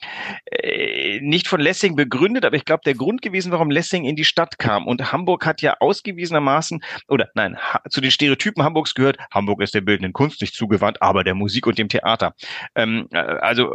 äh, 0.46 1.20
nicht 1.20 1.46
von 1.46 1.60
Lessing 1.60 1.94
begründet, 1.94 2.44
aber 2.44 2.56
ich 2.56 2.64
glaube, 2.64 2.80
der 2.84 2.94
Grund 2.94 3.22
gewesen, 3.22 3.52
warum 3.52 3.70
Lessing 3.70 4.06
in 4.06 4.16
die 4.16 4.24
Stadt 4.24 4.58
kam. 4.58 4.88
Und 4.88 5.12
Hamburg 5.12 5.46
hat 5.46 5.62
ja 5.62 5.76
ausgewiesenermaßen, 5.78 6.82
oder 7.06 7.28
nein, 7.36 7.56
zu 7.90 8.00
den 8.00 8.10
Stereotypen 8.10 8.64
Hamburgs 8.64 8.92
gehört, 8.96 9.18
Hamburg 9.32 9.62
ist 9.62 9.74
der 9.74 9.82
bildenden 9.82 10.12
Kunst 10.12 10.40
nicht 10.40 10.56
zugewandt, 10.56 11.00
aber 11.00 11.22
der 11.22 11.36
Musik 11.36 11.68
und 11.68 11.78
dem 11.78 11.88
Theater. 11.88 12.34
Ähm, 12.74 13.06
äh, 13.12 13.18
also 13.18 13.72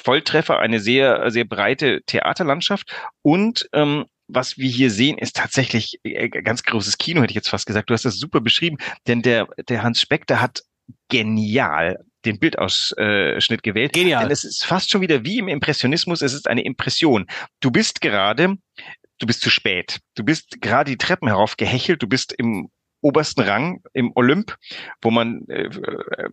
Volltreffer, 0.00 0.60
eine 0.60 0.78
sehr, 0.78 1.28
sehr 1.32 1.44
breite 1.44 2.02
Theaterlandschaft 2.06 2.94
und 3.22 3.68
ähm, 3.72 4.04
was 4.32 4.58
wir 4.58 4.68
hier 4.68 4.90
sehen, 4.90 5.18
ist 5.18 5.36
tatsächlich 5.36 5.98
äh, 6.04 6.28
ganz 6.28 6.62
großes 6.62 6.98
Kino, 6.98 7.22
hätte 7.22 7.32
ich 7.32 7.36
jetzt 7.36 7.48
fast 7.48 7.66
gesagt. 7.66 7.90
Du 7.90 7.94
hast 7.94 8.04
das 8.04 8.18
super 8.18 8.40
beschrieben, 8.40 8.78
denn 9.06 9.22
der, 9.22 9.48
der 9.68 9.82
Hans 9.82 10.00
Speckter 10.00 10.40
hat 10.40 10.62
genial 11.08 12.04
den 12.24 12.38
Bildausschnitt 12.38 13.62
gewählt. 13.62 13.92
Genial. 13.92 14.24
Denn 14.24 14.32
es 14.32 14.44
ist 14.44 14.64
fast 14.64 14.90
schon 14.90 15.00
wieder 15.00 15.24
wie 15.24 15.38
im 15.38 15.48
Impressionismus, 15.48 16.22
es 16.22 16.34
ist 16.34 16.48
eine 16.48 16.62
Impression. 16.62 17.26
Du 17.60 17.70
bist 17.70 18.00
gerade, 18.00 18.56
du 19.18 19.26
bist 19.26 19.40
zu 19.40 19.50
spät. 19.50 20.00
Du 20.16 20.24
bist 20.24 20.60
gerade 20.60 20.90
die 20.90 20.98
Treppen 20.98 21.28
herauf 21.28 21.56
gehechelt, 21.56 22.02
du 22.02 22.06
bist 22.06 22.32
im 22.32 22.70
obersten 23.02 23.40
Rang 23.40 23.80
im 23.94 24.12
Olymp, 24.14 24.56
wo 25.00 25.10
man 25.10 25.46
äh, 25.48 25.70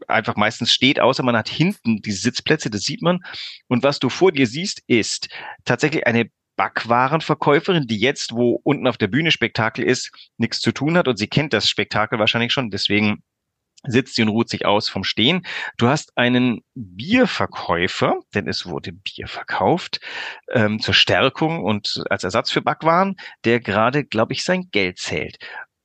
einfach 0.07 0.35
meistens 0.35 0.73
steht, 0.73 0.99
außer 0.99 1.23
man 1.23 1.37
hat 1.37 1.47
hinten 1.47 2.01
die 2.01 2.11
Sitzplätze, 2.11 2.69
das 2.69 2.81
sieht 2.81 3.01
man. 3.01 3.19
Und 3.67 3.83
was 3.83 3.99
du 3.99 4.09
vor 4.09 4.33
dir 4.33 4.47
siehst, 4.47 4.81
ist 4.87 5.29
tatsächlich 5.63 6.05
eine 6.05 6.29
Backwarenverkäuferin, 6.57 7.87
die 7.87 7.99
jetzt, 7.99 8.33
wo 8.33 8.59
unten 8.63 8.87
auf 8.87 8.97
der 8.97 9.07
Bühne 9.07 9.31
Spektakel 9.31 9.85
ist, 9.85 10.11
nichts 10.37 10.59
zu 10.59 10.73
tun 10.73 10.97
hat 10.97 11.07
und 11.07 11.17
sie 11.17 11.27
kennt 11.27 11.53
das 11.53 11.69
Spektakel 11.69 12.19
wahrscheinlich 12.19 12.51
schon, 12.51 12.69
deswegen 12.71 13.23
sitzt 13.83 14.15
sie 14.15 14.23
und 14.23 14.29
ruht 14.29 14.49
sich 14.49 14.65
aus 14.65 14.89
vom 14.89 15.03
Stehen. 15.03 15.45
Du 15.77 15.87
hast 15.87 16.17
einen 16.17 16.61
Bierverkäufer, 16.73 18.19
denn 18.33 18.47
es 18.47 18.65
wurde 18.65 18.91
Bier 18.91 19.27
verkauft, 19.27 20.01
ähm, 20.51 20.79
zur 20.79 20.93
Stärkung 20.93 21.63
und 21.63 22.03
als 22.09 22.23
Ersatz 22.23 22.51
für 22.51 22.61
Backwaren, 22.61 23.15
der 23.45 23.59
gerade, 23.59 24.03
glaube 24.03 24.33
ich, 24.33 24.43
sein 24.43 24.69
Geld 24.71 24.97
zählt. 24.97 25.37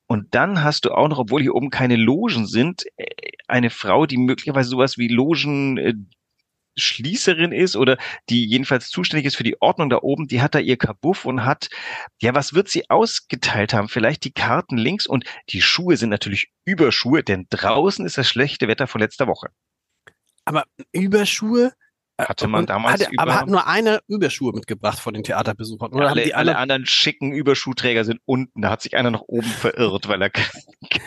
Und 0.06 0.34
dann 0.34 0.62
hast 0.62 0.84
du 0.84 0.90
auch 0.90 1.08
noch, 1.08 1.18
obwohl 1.18 1.42
hier 1.42 1.54
oben 1.54 1.70
keine 1.70 1.96
Logen 1.96 2.46
sind, 2.46 2.84
äh, 2.96 3.06
eine 3.46 3.70
Frau, 3.70 4.06
die 4.06 4.18
möglicherweise 4.18 4.70
sowas 4.70 4.98
wie 4.98 5.08
Logen 5.08 5.78
äh, 5.78 5.94
Schließerin 6.76 7.52
ist 7.52 7.76
oder 7.76 7.98
die 8.28 8.46
jedenfalls 8.46 8.88
zuständig 8.88 9.26
ist 9.26 9.36
für 9.36 9.42
die 9.42 9.60
Ordnung 9.60 9.90
da 9.90 9.98
oben, 10.02 10.28
die 10.28 10.40
hat 10.42 10.54
da 10.54 10.58
ihr 10.58 10.76
Kabuff 10.76 11.24
und 11.24 11.44
hat, 11.44 11.68
ja, 12.20 12.34
was 12.34 12.54
wird 12.54 12.68
sie 12.68 12.88
ausgeteilt 12.90 13.74
haben? 13.74 13.88
Vielleicht 13.88 14.24
die 14.24 14.32
Karten 14.32 14.76
links 14.76 15.06
und 15.06 15.24
die 15.50 15.62
Schuhe 15.62 15.96
sind 15.96 16.10
natürlich 16.10 16.50
Überschuhe, 16.64 17.22
denn 17.22 17.46
draußen 17.50 18.06
ist 18.06 18.18
das 18.18 18.28
schlechte 18.28 18.68
Wetter 18.68 18.86
von 18.86 19.00
letzter 19.00 19.26
Woche. 19.26 19.48
Aber 20.44 20.64
Überschuhe 20.92 21.72
hatte 22.28 22.48
man 22.48 22.66
damals 22.66 23.02
hatte, 23.02 23.12
über, 23.12 23.22
aber 23.22 23.34
hat 23.34 23.48
nur 23.48 23.66
eine 23.66 24.00
Überschuhe 24.08 24.52
mitgebracht 24.52 24.98
von 24.98 25.14
den 25.14 25.24
Theaterbesuchern. 25.24 25.92
Oder 25.92 26.10
alle, 26.10 26.24
die 26.24 26.34
alle, 26.34 26.52
alle 26.52 26.58
anderen 26.58 26.86
schicken 26.86 27.32
Überschuhträger 27.32 28.04
sind 28.04 28.20
unten. 28.24 28.62
Da 28.62 28.70
hat 28.70 28.82
sich 28.82 28.96
einer 28.96 29.10
nach 29.10 29.22
oben 29.26 29.48
verirrt, 29.48 30.08
weil 30.08 30.22
er 30.22 30.30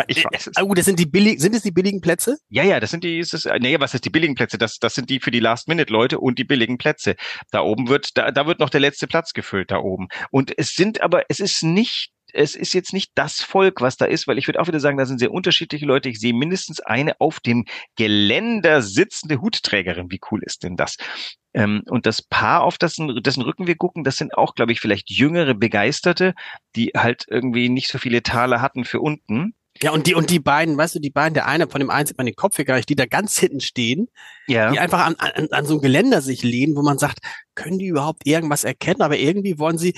ich 0.07 0.25
weiß 0.25 0.47
es. 0.47 0.61
Oh, 0.61 0.73
das 0.73 0.85
sind 0.85 0.99
die 0.99 1.05
billigen, 1.05 1.39
sind 1.39 1.55
es 1.55 1.63
die 1.63 1.71
billigen 1.71 2.01
Plätze? 2.01 2.37
Ja, 2.49 2.63
ja, 2.63 2.79
das 2.79 2.91
sind 2.91 3.03
die, 3.03 3.19
ist 3.19 3.33
es, 3.33 3.47
nee, 3.59 3.79
was 3.79 3.93
ist 3.93 4.05
die 4.05 4.09
billigen 4.09 4.35
Plätze? 4.35 4.57
Das, 4.57 4.79
das 4.79 4.95
sind 4.95 5.09
die 5.09 5.19
für 5.19 5.31
die 5.31 5.39
Last-Minute-Leute 5.39 6.19
und 6.19 6.39
die 6.39 6.43
billigen 6.43 6.77
Plätze. 6.77 7.15
Da 7.51 7.61
oben 7.61 7.87
wird, 7.87 8.17
da, 8.17 8.31
da 8.31 8.47
wird 8.47 8.59
noch 8.59 8.69
der 8.69 8.81
letzte 8.81 9.07
Platz 9.07 9.33
gefüllt, 9.33 9.71
da 9.71 9.77
oben. 9.77 10.07
Und 10.31 10.57
es 10.57 10.73
sind 10.73 11.01
aber, 11.01 11.23
es 11.29 11.39
ist 11.39 11.63
nicht 11.63 12.14
es 12.35 12.55
ist 12.55 12.73
jetzt 12.73 12.93
nicht 12.93 13.11
das 13.15 13.41
Volk, 13.41 13.81
was 13.81 13.97
da 13.97 14.05
ist, 14.05 14.27
weil 14.27 14.37
ich 14.37 14.47
würde 14.47 14.59
auch 14.59 14.67
wieder 14.67 14.79
sagen, 14.79 14.97
da 14.97 15.05
sind 15.05 15.19
sehr 15.19 15.31
unterschiedliche 15.31 15.85
Leute. 15.85 16.09
Ich 16.09 16.19
sehe 16.19 16.33
mindestens 16.33 16.79
eine 16.79 17.19
auf 17.19 17.39
dem 17.39 17.65
Geländer 17.95 18.81
sitzende 18.81 19.41
Hutträgerin. 19.41 20.11
Wie 20.11 20.19
cool 20.31 20.41
ist 20.43 20.63
denn 20.63 20.75
das? 20.75 20.97
Ähm, 21.53 21.83
und 21.87 22.05
das 22.05 22.21
Paar, 22.21 22.63
auf 22.63 22.77
dessen, 22.77 23.21
dessen 23.23 23.41
Rücken 23.41 23.67
wir 23.67 23.75
gucken, 23.75 24.03
das 24.03 24.17
sind 24.17 24.37
auch, 24.37 24.55
glaube 24.55 24.73
ich, 24.73 24.81
vielleicht 24.81 25.09
jüngere 25.09 25.53
Begeisterte, 25.53 26.33
die 26.75 26.91
halt 26.95 27.25
irgendwie 27.29 27.69
nicht 27.69 27.87
so 27.87 27.97
viele 27.97 28.21
Taler 28.21 28.61
hatten 28.61 28.83
für 28.83 28.99
unten. 28.99 29.55
Ja, 29.81 29.91
und 29.91 30.07
die, 30.07 30.15
und 30.15 30.29
die 30.29 30.39
beiden, 30.39 30.77
weißt 30.77 30.95
du, 30.95 30.99
die 30.99 31.09
beiden, 31.09 31.33
der 31.33 31.47
eine, 31.47 31.67
von 31.67 31.79
dem 31.79 31.89
einen 31.89 32.07
sieht 32.07 32.17
man 32.17 32.25
den 32.25 32.35
Kopf 32.35 32.55
hier 32.55 32.63
gar 32.63 32.77
nicht, 32.77 32.87
die 32.87 32.95
da 32.95 33.05
ganz 33.05 33.37
hinten 33.37 33.59
stehen, 33.59 34.07
ja. 34.47 34.71
die 34.71 34.79
einfach 34.79 35.05
an, 35.05 35.15
an, 35.15 35.47
an 35.51 35.65
so 35.65 35.73
einem 35.73 35.81
Geländer 35.81 36.21
sich 36.21 36.43
lehnen, 36.43 36.77
wo 36.77 36.81
man 36.81 36.97
sagt, 36.97 37.19
können 37.55 37.77
die 37.77 37.87
überhaupt 37.87 38.25
irgendwas 38.25 38.63
erkennen? 38.63 39.01
Aber 39.01 39.17
irgendwie 39.17 39.59
wollen 39.59 39.77
sie 39.77 39.93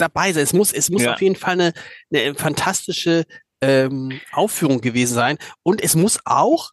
dabei 0.00 0.32
sein. 0.32 0.42
Es 0.42 0.52
muss, 0.52 0.72
es 0.72 0.90
muss 0.90 1.02
ja. 1.02 1.14
auf 1.14 1.20
jeden 1.20 1.36
Fall 1.36 1.52
eine, 1.52 1.72
eine 2.12 2.34
fantastische 2.34 3.24
ähm, 3.60 4.20
Aufführung 4.32 4.80
gewesen 4.80 5.14
sein. 5.14 5.38
Und 5.62 5.82
es 5.82 5.94
muss 5.94 6.18
auch 6.24 6.70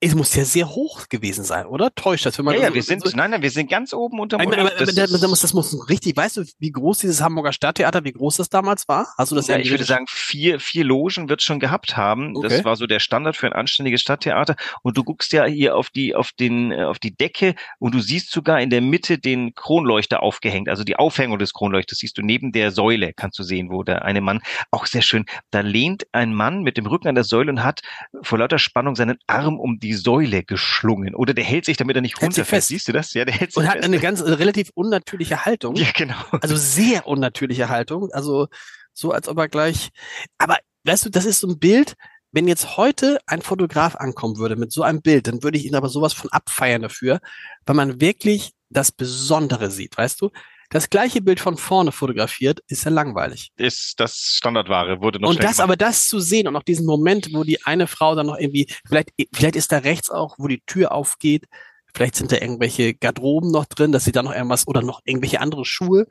es 0.00 0.14
muss 0.14 0.34
ja 0.36 0.44
sehr 0.44 0.68
hoch 0.68 1.08
gewesen 1.08 1.42
sein, 1.42 1.66
oder? 1.66 1.92
Täuscht 1.92 2.24
das, 2.24 2.38
wenn 2.38 2.44
man. 2.44 2.54
Ja, 2.54 2.62
ja, 2.62 2.74
wir 2.74 2.82
sind, 2.84 3.02
so, 3.02 3.16
nein, 3.16 3.32
nein, 3.32 3.42
wir 3.42 3.50
sind 3.50 3.68
ganz 3.68 3.92
oben 3.92 4.20
unter 4.20 4.38
dem 4.38 4.52
aber, 4.52 4.70
das, 4.70 4.94
das, 4.94 5.26
muss, 5.28 5.40
das 5.40 5.54
muss 5.54 5.88
richtig, 5.88 6.16
weißt 6.16 6.36
du, 6.36 6.44
wie 6.60 6.70
groß 6.70 6.98
dieses 6.98 7.20
Hamburger 7.20 7.52
Stadttheater, 7.52 8.04
wie 8.04 8.12
groß 8.12 8.36
das 8.36 8.48
damals 8.48 8.86
war? 8.86 9.08
Hast 9.18 9.32
du 9.32 9.36
das 9.36 9.48
ja, 9.48 9.58
ich 9.58 9.70
würde 9.70 9.82
sagen, 9.82 10.06
vier, 10.08 10.60
vier 10.60 10.84
Logen 10.84 11.28
wird 11.28 11.42
schon 11.42 11.58
gehabt 11.58 11.96
haben. 11.96 12.36
Okay. 12.36 12.48
Das 12.48 12.64
war 12.64 12.76
so 12.76 12.86
der 12.86 13.00
Standard 13.00 13.36
für 13.36 13.46
ein 13.46 13.52
anständiges 13.52 14.00
Stadttheater. 14.00 14.54
Und 14.82 14.96
du 14.96 15.02
guckst 15.02 15.32
ja 15.32 15.44
hier 15.46 15.74
auf 15.74 15.90
die, 15.90 16.14
auf 16.14 16.30
den, 16.30 16.70
äh, 16.70 16.84
auf 16.84 17.00
die 17.00 17.16
Decke 17.16 17.56
und 17.80 17.92
du 17.92 18.00
siehst 18.00 18.30
sogar 18.30 18.60
in 18.60 18.70
der 18.70 18.80
Mitte 18.80 19.18
den 19.18 19.54
Kronleuchter 19.54 20.22
aufgehängt, 20.22 20.68
also 20.68 20.84
die 20.84 20.96
Aufhängung 20.96 21.40
des 21.40 21.52
Kronleuchters 21.52 21.98
siehst 21.98 22.16
du 22.18 22.22
neben 22.22 22.52
der 22.52 22.70
Säule, 22.70 23.12
kannst 23.14 23.38
du 23.38 23.42
sehen, 23.42 23.70
wo 23.70 23.82
der 23.82 24.04
eine 24.04 24.20
Mann, 24.20 24.42
auch 24.70 24.86
sehr 24.86 25.02
schön, 25.02 25.26
da 25.50 25.60
lehnt 25.60 26.06
ein 26.12 26.32
Mann 26.32 26.62
mit 26.62 26.76
dem 26.76 26.86
Rücken 26.86 27.08
an 27.08 27.16
der 27.16 27.24
Säule 27.24 27.50
und 27.50 27.64
hat 27.64 27.80
vor 28.22 28.38
lauter 28.38 28.60
Spannung 28.60 28.94
seinen 28.94 29.18
Arm 29.26 29.58
um 29.58 29.80
die 29.80 29.87
die 29.88 29.94
Säule 29.94 30.42
geschlungen 30.44 31.14
oder 31.14 31.32
der 31.32 31.44
hält 31.44 31.64
sich, 31.64 31.78
damit 31.78 31.96
er 31.96 32.02
nicht 32.02 32.20
runterfällt. 32.20 32.64
Siehst 32.64 32.88
du 32.88 32.92
das? 32.92 33.14
Ja, 33.14 33.24
der 33.24 33.34
hält 33.34 33.52
sich 33.52 33.56
Und 33.56 33.68
hat 33.68 33.82
eine 33.82 33.98
ganz 33.98 34.22
eine 34.22 34.38
relativ 34.38 34.70
unnatürliche 34.74 35.46
Haltung. 35.46 35.74
Ja, 35.76 35.90
genau. 35.94 36.16
Also 36.30 36.56
sehr 36.56 37.06
unnatürliche 37.06 37.70
Haltung. 37.70 38.10
Also 38.12 38.48
so, 38.92 39.12
als 39.12 39.28
ob 39.28 39.38
er 39.38 39.48
gleich. 39.48 39.88
Aber 40.36 40.58
weißt 40.84 41.06
du, 41.06 41.10
das 41.10 41.24
ist 41.24 41.40
so 41.40 41.48
ein 41.48 41.58
Bild. 41.58 41.94
Wenn 42.30 42.46
jetzt 42.46 42.76
heute 42.76 43.18
ein 43.26 43.40
Fotograf 43.40 43.96
ankommen 43.96 44.36
würde 44.36 44.56
mit 44.56 44.70
so 44.70 44.82
einem 44.82 45.00
Bild, 45.00 45.26
dann 45.26 45.42
würde 45.42 45.56
ich 45.56 45.64
ihn 45.64 45.74
aber 45.74 45.88
sowas 45.88 46.12
von 46.12 46.30
abfeiern 46.30 46.82
dafür, 46.82 47.20
weil 47.64 47.74
man 47.74 48.02
wirklich 48.02 48.52
das 48.68 48.92
Besondere 48.92 49.70
sieht, 49.70 49.96
weißt 49.96 50.20
du? 50.20 50.30
Das 50.70 50.90
gleiche 50.90 51.22
Bild 51.22 51.40
von 51.40 51.56
vorne 51.56 51.92
fotografiert, 51.92 52.60
ist 52.68 52.84
ja 52.84 52.90
langweilig. 52.90 53.50
Ist 53.56 53.98
das 54.00 54.34
Standardware, 54.36 55.00
wurde 55.00 55.20
noch 55.20 55.30
Und 55.30 55.38
das, 55.38 55.56
gemacht. 55.56 55.60
aber 55.60 55.76
das 55.76 56.08
zu 56.08 56.20
sehen 56.20 56.46
und 56.46 56.56
auch 56.56 56.62
diesen 56.62 56.86
Moment, 56.86 57.32
wo 57.32 57.44
die 57.44 57.64
eine 57.64 57.86
Frau 57.86 58.14
dann 58.14 58.26
noch 58.26 58.38
irgendwie, 58.38 58.66
vielleicht, 58.86 59.10
vielleicht 59.32 59.56
ist 59.56 59.72
da 59.72 59.78
rechts 59.78 60.10
auch, 60.10 60.36
wo 60.38 60.46
die 60.46 60.62
Tür 60.66 60.92
aufgeht, 60.92 61.46
vielleicht 61.94 62.16
sind 62.16 62.32
da 62.32 62.36
irgendwelche 62.36 62.94
Garderoben 62.94 63.50
noch 63.50 63.64
drin, 63.64 63.92
dass 63.92 64.04
sie 64.04 64.12
da 64.12 64.22
noch 64.22 64.34
irgendwas 64.34 64.68
oder 64.68 64.82
noch 64.82 65.00
irgendwelche 65.04 65.40
andere 65.40 65.64
Schuhe. 65.64 66.06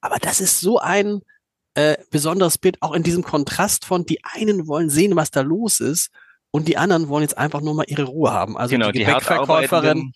Aber 0.00 0.16
das 0.16 0.40
ist 0.40 0.60
so 0.60 0.78
ein, 0.78 1.20
äh, 1.74 1.96
besonderes 2.10 2.58
Bild, 2.58 2.78
auch 2.80 2.92
in 2.92 3.02
diesem 3.02 3.22
Kontrast 3.22 3.84
von, 3.84 4.04
die 4.04 4.24
einen 4.24 4.66
wollen 4.66 4.90
sehen, 4.90 5.14
was 5.16 5.30
da 5.30 5.42
los 5.42 5.80
ist, 5.80 6.10
und 6.50 6.66
die 6.66 6.76
anderen 6.76 7.08
wollen 7.08 7.22
jetzt 7.22 7.38
einfach 7.38 7.60
nur 7.60 7.74
mal 7.74 7.84
ihre 7.86 8.04
Ruhe 8.04 8.32
haben. 8.32 8.56
Also 8.56 8.72
genau, 8.72 8.90
die 8.90 8.98
die 8.98 9.04
Gebäckverkäuferin. 9.04 10.12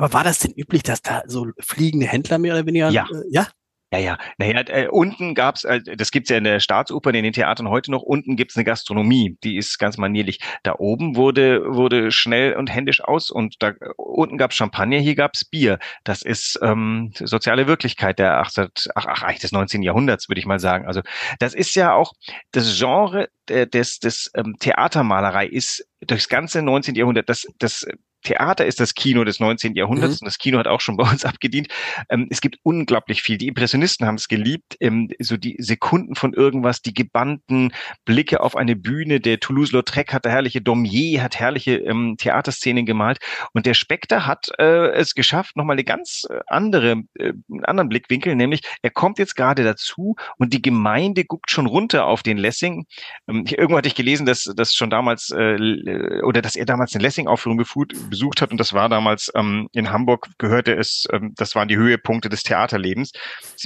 Aber 0.00 0.14
war 0.14 0.24
das 0.24 0.38
denn 0.38 0.52
üblich, 0.56 0.82
dass 0.82 1.02
da 1.02 1.22
so 1.26 1.48
fliegende 1.58 2.06
Händler 2.06 2.38
mehr 2.38 2.54
oder 2.54 2.64
weniger? 2.64 2.88
Ja. 2.88 3.06
Äh, 3.12 3.22
ja? 3.30 3.46
Ja, 3.92 3.98
ja. 3.98 4.18
Naja, 4.38 4.62
äh, 4.68 4.86
unten 4.88 5.34
gab's, 5.34 5.64
äh, 5.64 5.80
das 5.96 6.10
gibt's 6.10 6.30
ja 6.30 6.38
in 6.38 6.44
der 6.44 6.60
Staatsoper, 6.60 7.12
in 7.12 7.24
den 7.24 7.32
Theatern 7.32 7.68
heute 7.68 7.90
noch, 7.90 8.02
unten 8.02 8.36
gibt's 8.36 8.56
eine 8.56 8.64
Gastronomie, 8.64 9.36
die 9.44 9.58
ist 9.58 9.78
ganz 9.78 9.98
manierlich. 9.98 10.38
Da 10.62 10.76
oben 10.78 11.16
wurde, 11.16 11.74
wurde 11.74 12.12
schnell 12.12 12.54
und 12.54 12.72
händisch 12.72 13.02
aus 13.02 13.30
und 13.30 13.56
da 13.58 13.72
unten 13.96 14.38
gab's 14.38 14.54
Champagner, 14.54 14.98
hier 14.98 15.16
gab's 15.16 15.44
Bier. 15.44 15.78
Das 16.04 16.22
ist 16.22 16.58
ähm, 16.62 17.12
soziale 17.18 17.66
Wirklichkeit 17.66 18.20
der 18.20 18.38
18, 18.38 18.68
ach, 18.94 19.06
ach, 19.06 19.38
des 19.38 19.52
19. 19.52 19.82
Jahrhunderts, 19.82 20.30
würde 20.30 20.38
ich 20.38 20.46
mal 20.46 20.60
sagen. 20.60 20.86
Also 20.86 21.02
das 21.40 21.52
ist 21.52 21.74
ja 21.74 21.92
auch 21.92 22.14
das 22.52 22.78
Genre 22.78 23.28
der, 23.48 23.66
des, 23.66 23.98
des 23.98 24.30
ähm, 24.34 24.54
Theatermalerei 24.60 25.46
ist 25.46 25.84
durchs 26.00 26.28
ganze 26.28 26.62
19. 26.62 26.94
Jahrhundert, 26.94 27.28
das, 27.28 27.46
das 27.58 27.84
Theater 28.22 28.66
ist 28.66 28.80
das 28.80 28.94
Kino 28.94 29.24
des 29.24 29.40
19. 29.40 29.74
Jahrhunderts 29.74 30.20
Mhm. 30.20 30.24
und 30.24 30.26
das 30.26 30.38
Kino 30.38 30.58
hat 30.58 30.66
auch 30.66 30.80
schon 30.80 30.96
bei 30.96 31.08
uns 31.08 31.24
abgedient. 31.40 31.68
Ähm, 32.08 32.26
es 32.30 32.40
gibt 32.40 32.58
unglaublich 32.62 33.22
viel. 33.22 33.38
Die 33.38 33.48
Impressionisten 33.48 34.06
haben 34.06 34.16
es 34.16 34.28
geliebt, 34.28 34.76
ähm, 34.80 35.08
so 35.18 35.36
die 35.36 35.56
Sekunden 35.58 36.14
von 36.14 36.32
irgendwas, 36.34 36.82
die 36.82 36.94
gebannten 36.94 37.72
Blicke 38.04 38.40
auf 38.40 38.56
eine 38.56 38.76
Bühne. 38.76 39.20
Der 39.20 39.40
Toulouse-Lautrec 39.40 40.12
hat 40.12 40.26
herrliche 40.26 40.60
Dormier, 40.60 41.22
hat 41.22 41.38
herrliche 41.38 41.76
ähm, 41.76 42.16
Theaterszenen 42.18 42.86
gemalt 42.86 43.18
und 43.52 43.66
der 43.66 43.74
Spectre 43.74 44.26
hat 44.26 44.48
äh, 44.58 44.90
es 44.92 45.14
geschafft, 45.14 45.56
nochmal 45.56 45.74
eine 45.74 45.84
ganz 45.84 46.24
äh, 46.30 46.40
andere, 46.46 47.02
äh, 47.18 47.32
einen 47.50 47.64
anderen 47.64 47.88
Blickwinkel, 47.88 48.34
nämlich 48.36 48.60
er 48.82 48.90
kommt 48.90 49.18
jetzt 49.18 49.34
gerade 49.36 49.64
dazu 49.64 50.16
und 50.38 50.52
die 50.52 50.62
Gemeinde 50.62 51.24
guckt 51.24 51.50
schon 51.50 51.66
runter 51.66 52.06
auf 52.06 52.22
den 52.22 52.38
Lessing. 52.38 52.86
Ähm, 53.28 53.44
irgendwo 53.46 53.78
hatte 53.78 53.88
ich 53.88 53.94
gelesen, 53.94 54.26
dass 54.26 54.44
das 54.56 54.74
schon 54.74 54.90
damals 54.90 55.30
äh, 55.30 55.54
l- 55.54 56.22
oder 56.24 56.42
dass 56.42 56.56
er 56.56 56.66
damals 56.66 56.94
eine 56.94 57.02
Lessing-Aufführung 57.02 57.58
befu- 57.60 57.86
besucht 58.10 58.42
hat 58.42 58.50
und 58.50 58.58
das 58.58 58.72
war 58.74 58.88
damals 58.88 59.30
ähm, 59.34 59.68
in 59.72 59.90
Hamburg 59.90 60.28
gehörte 60.38 60.74
es, 60.74 61.06
ähm, 61.12 61.32
das 61.36 61.54
waren 61.54 61.68
die 61.68 61.76
Höhepunkte 61.76 62.28
des 62.28 62.42
Theaterlebens, 62.42 63.12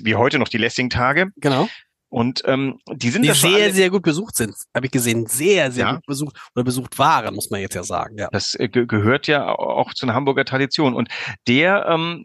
wie 0.02 0.14
heute 0.14 0.38
noch 0.38 0.48
die 0.48 0.58
Lessing-Tage 0.58 1.28
Genau. 1.36 1.68
und 2.10 2.42
ähm, 2.46 2.78
die 2.92 3.10
sind 3.10 3.22
Die 3.22 3.32
sehr, 3.32 3.72
sehr 3.72 3.90
gut 3.90 4.02
besucht 4.02 4.36
sind. 4.36 4.54
Habe 4.74 4.86
ich 4.86 4.92
gesehen. 4.92 5.26
Sehr, 5.26 5.72
sehr 5.72 5.86
Ja. 5.86 5.92
gut 5.94 6.06
besucht 6.06 6.36
oder 6.54 6.64
besucht 6.64 6.98
waren, 6.98 7.34
muss 7.34 7.50
man 7.50 7.60
jetzt 7.60 7.74
ja 7.74 7.82
sagen. 7.82 8.16
Ja. 8.18 8.28
Das 8.30 8.54
äh, 8.54 8.68
ge 8.68 8.86
gehört 8.86 9.26
ja 9.26 9.48
auch 9.48 9.92
zu 9.94 10.06
einer 10.06 10.14
Hamburger 10.14 10.44
Tradition. 10.44 10.94
Und 10.94 11.08
der, 11.48 11.86
ähm, 11.88 12.24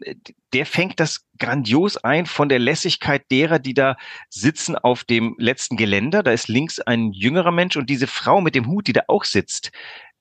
der 0.52 0.66
fängt 0.66 1.00
das 1.00 1.24
grandios 1.38 1.96
ein 1.96 2.26
von 2.26 2.48
der 2.48 2.58
Lässigkeit 2.58 3.22
derer, 3.30 3.58
die 3.58 3.74
da 3.74 3.96
sitzen 4.28 4.76
auf 4.76 5.02
dem 5.04 5.34
letzten 5.38 5.76
Geländer. 5.76 6.22
Da 6.22 6.30
ist 6.32 6.48
links 6.48 6.78
ein 6.80 7.12
jüngerer 7.12 7.50
Mensch 7.52 7.76
und 7.76 7.88
diese 7.90 8.06
Frau 8.06 8.40
mit 8.40 8.54
dem 8.54 8.66
Hut, 8.66 8.86
die 8.86 8.92
da 8.92 9.02
auch 9.08 9.24
sitzt, 9.24 9.72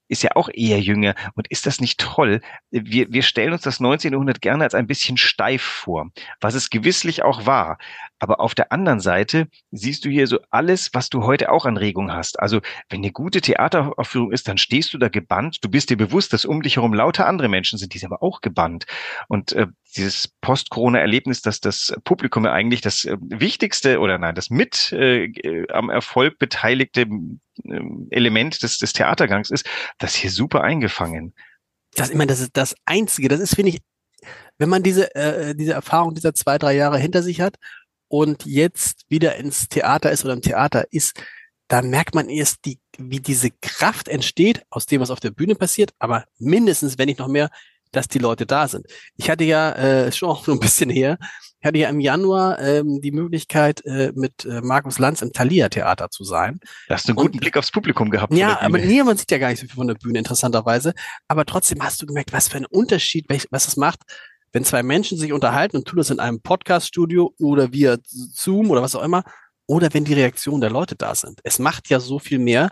ist 0.09 0.23
ja 0.23 0.31
auch 0.35 0.49
eher 0.53 0.81
jünger. 0.81 1.15
Und 1.35 1.47
ist 1.47 1.65
das 1.65 1.79
nicht 1.79 1.99
toll? 1.99 2.41
Wir, 2.71 3.11
wir 3.13 3.21
stellen 3.21 3.53
uns 3.53 3.61
das 3.61 3.79
19. 3.79 4.11
Jahrhundert 4.11 4.41
gerne 4.41 4.65
als 4.65 4.73
ein 4.73 4.87
bisschen 4.87 5.15
steif 5.17 5.61
vor, 5.61 6.09
was 6.41 6.55
es 6.55 6.69
gewisslich 6.69 7.23
auch 7.23 7.45
war. 7.45 7.77
Aber 8.19 8.39
auf 8.39 8.53
der 8.53 8.71
anderen 8.71 8.99
Seite 8.99 9.47
siehst 9.71 10.05
du 10.05 10.09
hier 10.09 10.27
so 10.27 10.39
alles, 10.49 10.89
was 10.93 11.09
du 11.09 11.23
heute 11.23 11.51
auch 11.51 11.65
an 11.65 11.77
Regung 11.77 12.11
hast. 12.11 12.39
Also 12.39 12.59
wenn 12.89 12.99
eine 12.99 13.11
gute 13.11 13.41
Theateraufführung 13.41 14.31
ist, 14.31 14.47
dann 14.47 14.57
stehst 14.57 14.93
du 14.93 14.97
da 14.97 15.09
gebannt. 15.09 15.57
Du 15.61 15.69
bist 15.69 15.89
dir 15.89 15.97
bewusst, 15.97 16.33
dass 16.33 16.45
um 16.45 16.61
dich 16.61 16.75
herum 16.75 16.93
lauter 16.93 17.27
andere 17.27 17.49
Menschen 17.49 17.79
sind, 17.79 17.93
die 17.93 17.97
sind 17.97 18.11
aber 18.11 18.21
auch 18.21 18.41
gebannt. 18.41 18.85
Und 19.27 19.53
äh, 19.53 19.67
dieses 19.95 20.27
Post-Corona-Erlebnis, 20.41 21.41
dass 21.41 21.59
das 21.61 21.93
Publikum 22.03 22.45
ja 22.45 22.51
eigentlich 22.51 22.81
das 22.81 23.05
äh, 23.05 23.17
wichtigste 23.21 23.99
oder 23.99 24.17
nein, 24.17 24.35
das 24.35 24.49
mit 24.49 24.91
äh, 24.91 25.25
äh, 25.25 25.71
am 25.71 25.89
Erfolg 25.89 26.37
beteiligte 26.37 27.07
äh, 27.63 27.79
Element 28.09 28.61
des, 28.63 28.77
des 28.77 28.93
Theatergangs 28.93 29.49
ist, 29.49 29.67
das 29.97 30.13
hier 30.15 30.31
super 30.31 30.61
eingefangen. 30.61 31.33
Das, 31.95 32.09
ich 32.09 32.15
meine, 32.15 32.27
das 32.27 32.39
ist 32.39 32.55
das 32.55 32.75
Einzige. 32.85 33.29
Das 33.29 33.39
ist, 33.39 33.55
finde 33.55 33.69
ich, 33.69 33.81
wenn 34.57 34.69
man 34.69 34.83
diese, 34.83 35.13
äh, 35.15 35.55
diese 35.55 35.73
Erfahrung 35.73 36.13
dieser 36.13 36.33
zwei, 36.33 36.57
drei 36.57 36.75
Jahre 36.75 36.99
hinter 36.99 37.23
sich 37.23 37.41
hat 37.41 37.55
und 38.09 38.45
jetzt 38.45 39.05
wieder 39.07 39.35
ins 39.37 39.69
Theater 39.69 40.11
ist 40.11 40.25
oder 40.25 40.33
im 40.33 40.41
Theater 40.41 40.85
ist, 40.91 41.13
da 41.69 41.81
merkt 41.81 42.15
man 42.15 42.27
erst, 42.29 42.65
die, 42.65 42.79
wie 42.97 43.19
diese 43.19 43.51
Kraft 43.61 44.07
entsteht 44.09 44.63
aus 44.69 44.85
dem, 44.87 44.99
was 45.01 45.11
auf 45.11 45.19
der 45.19 45.31
Bühne 45.31 45.55
passiert, 45.55 45.91
aber 45.99 46.25
mindestens, 46.39 46.97
wenn 46.97 47.05
nicht 47.07 47.19
noch 47.19 47.27
mehr, 47.27 47.49
dass 47.91 48.07
die 48.07 48.19
Leute 48.19 48.45
da 48.45 48.67
sind. 48.67 48.85
Ich 49.15 49.29
hatte 49.29 49.43
ja 49.43 49.71
äh, 49.73 50.11
schon 50.11 50.29
auch 50.29 50.43
so 50.45 50.51
ein 50.51 50.59
bisschen 50.59 50.89
her, 50.91 51.17
ich 51.61 51.67
hatte 51.67 51.77
ja 51.79 51.89
im 51.89 51.99
Januar 51.99 52.59
ähm, 52.59 53.01
die 53.01 53.11
Möglichkeit, 53.11 53.83
äh, 53.85 54.11
mit 54.15 54.45
äh, 54.45 54.61
Markus 54.61 54.97
Lanz 54.97 55.21
im 55.21 55.33
Thalia 55.33 55.69
Theater 55.69 56.09
zu 56.09 56.23
sein. 56.23 56.59
Da 56.87 56.95
hast 56.95 57.07
du 57.07 57.11
einen 57.11 57.17
Und- 57.17 57.25
guten 57.27 57.39
Blick 57.39 57.57
aufs 57.57 57.71
Publikum 57.71 58.09
gehabt. 58.11 58.33
Ja, 58.33 58.61
aber 58.61 58.77
nee, 58.77 59.03
man 59.03 59.17
sieht 59.17 59.29
ja 59.31 59.39
gar 59.39 59.49
nicht 59.49 59.59
so 59.59 59.65
viel 59.67 59.75
von 59.75 59.87
der 59.87 59.95
Bühne, 59.95 60.19
interessanterweise. 60.19 60.93
Aber 61.27 61.45
trotzdem 61.45 61.83
hast 61.83 62.01
du 62.01 62.05
gemerkt, 62.05 62.31
was 62.31 62.47
für 62.47 62.57
ein 62.57 62.65
Unterschied, 62.65 63.27
welch- 63.29 63.47
was 63.51 63.67
es 63.67 63.75
macht, 63.75 63.99
wenn 64.51 64.65
zwei 64.65 64.83
Menschen 64.83 65.17
sich 65.17 65.33
unterhalten 65.33 65.77
und 65.77 65.87
tun 65.87 65.97
das 65.97 66.09
in 66.09 66.19
einem 66.19 66.41
Podcast-Studio 66.41 67.33
oder 67.39 67.71
via 67.71 67.97
Zoom 68.03 68.71
oder 68.71 68.81
was 68.81 68.95
auch 68.95 69.03
immer, 69.03 69.23
oder 69.69 69.93
wenn 69.93 70.03
die 70.03 70.15
Reaktionen 70.15 70.61
der 70.61 70.71
Leute 70.71 70.95
da 70.95 71.13
sind. 71.13 71.41
Es 71.43 71.59
macht 71.59 71.89
ja 71.89 71.99
so 71.99 72.17
viel 72.17 72.39
mehr. 72.39 72.71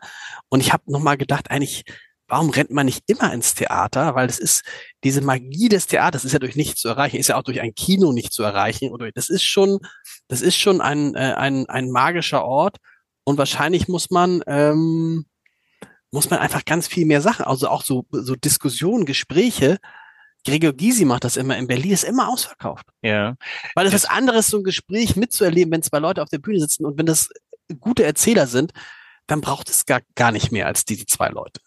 Und 0.49 0.61
ich 0.61 0.73
habe 0.73 0.91
nochmal 0.91 1.15
gedacht, 1.15 1.51
eigentlich, 1.51 1.83
warum 2.27 2.49
rennt 2.49 2.71
man 2.71 2.87
nicht 2.87 3.03
immer 3.05 3.31
ins 3.33 3.53
Theater? 3.53 4.15
Weil 4.15 4.25
das 4.25 4.39
ist 4.39 4.63
diese 5.03 5.21
Magie 5.21 5.69
des 5.69 5.85
Theaters 5.85 6.25
ist 6.25 6.33
ja 6.33 6.39
durch 6.39 6.55
nichts 6.55 6.81
zu 6.81 6.87
erreichen, 6.87 7.17
ist 7.17 7.27
ja 7.27 7.37
auch 7.37 7.43
durch 7.43 7.61
ein 7.61 7.75
Kino 7.75 8.13
nicht 8.13 8.33
zu 8.33 8.41
erreichen. 8.41 8.91
Das 9.13 9.29
ist 9.29 9.43
schon, 9.43 9.79
das 10.27 10.41
ist 10.41 10.57
schon 10.57 10.81
ein, 10.81 11.13
äh, 11.13 11.33
ein, 11.37 11.67
ein 11.67 11.91
magischer 11.91 12.43
Ort. 12.43 12.77
Und 13.23 13.37
wahrscheinlich 13.37 13.87
muss 13.87 14.09
man, 14.09 14.41
ähm, 14.47 15.27
muss 16.09 16.31
man 16.31 16.39
einfach 16.39 16.65
ganz 16.65 16.87
viel 16.87 17.05
mehr 17.05 17.21
Sachen, 17.21 17.45
also 17.45 17.67
auch 17.67 17.83
so, 17.83 18.05
so 18.11 18.35
Diskussionen, 18.35 19.05
Gespräche. 19.05 19.77
Gregor 20.47 20.71
Gysi 20.71 21.03
macht 21.03 21.25
das 21.25 21.35
immer 21.35 21.57
in 21.57 21.67
Berlin, 21.67 21.91
ist 21.91 22.05
immer 22.05 22.29
ausverkauft. 22.29 22.85
Ja. 23.01 23.35
Weil 23.75 23.85
es 23.85 23.93
was 23.93 24.05
anderes, 24.05 24.47
so 24.47 24.59
ein 24.59 24.63
Gespräch 24.63 25.17
mitzuerleben, 25.17 25.73
wenn 25.73 25.81
zwei 25.81 25.99
Leute 25.99 26.21
auf 26.21 26.29
der 26.29 26.37
Bühne 26.37 26.61
sitzen 26.61 26.85
und 26.85 26.97
wenn 26.97 27.05
das 27.05 27.29
gute 27.81 28.05
Erzähler 28.05 28.47
sind, 28.47 28.71
dann 29.27 29.41
braucht 29.41 29.69
es 29.69 29.85
gar, 29.85 29.99
gar 30.15 30.31
nicht 30.31 30.53
mehr 30.53 30.67
als 30.67 30.85
diese 30.85 31.05
zwei 31.05 31.27
Leute. 31.27 31.59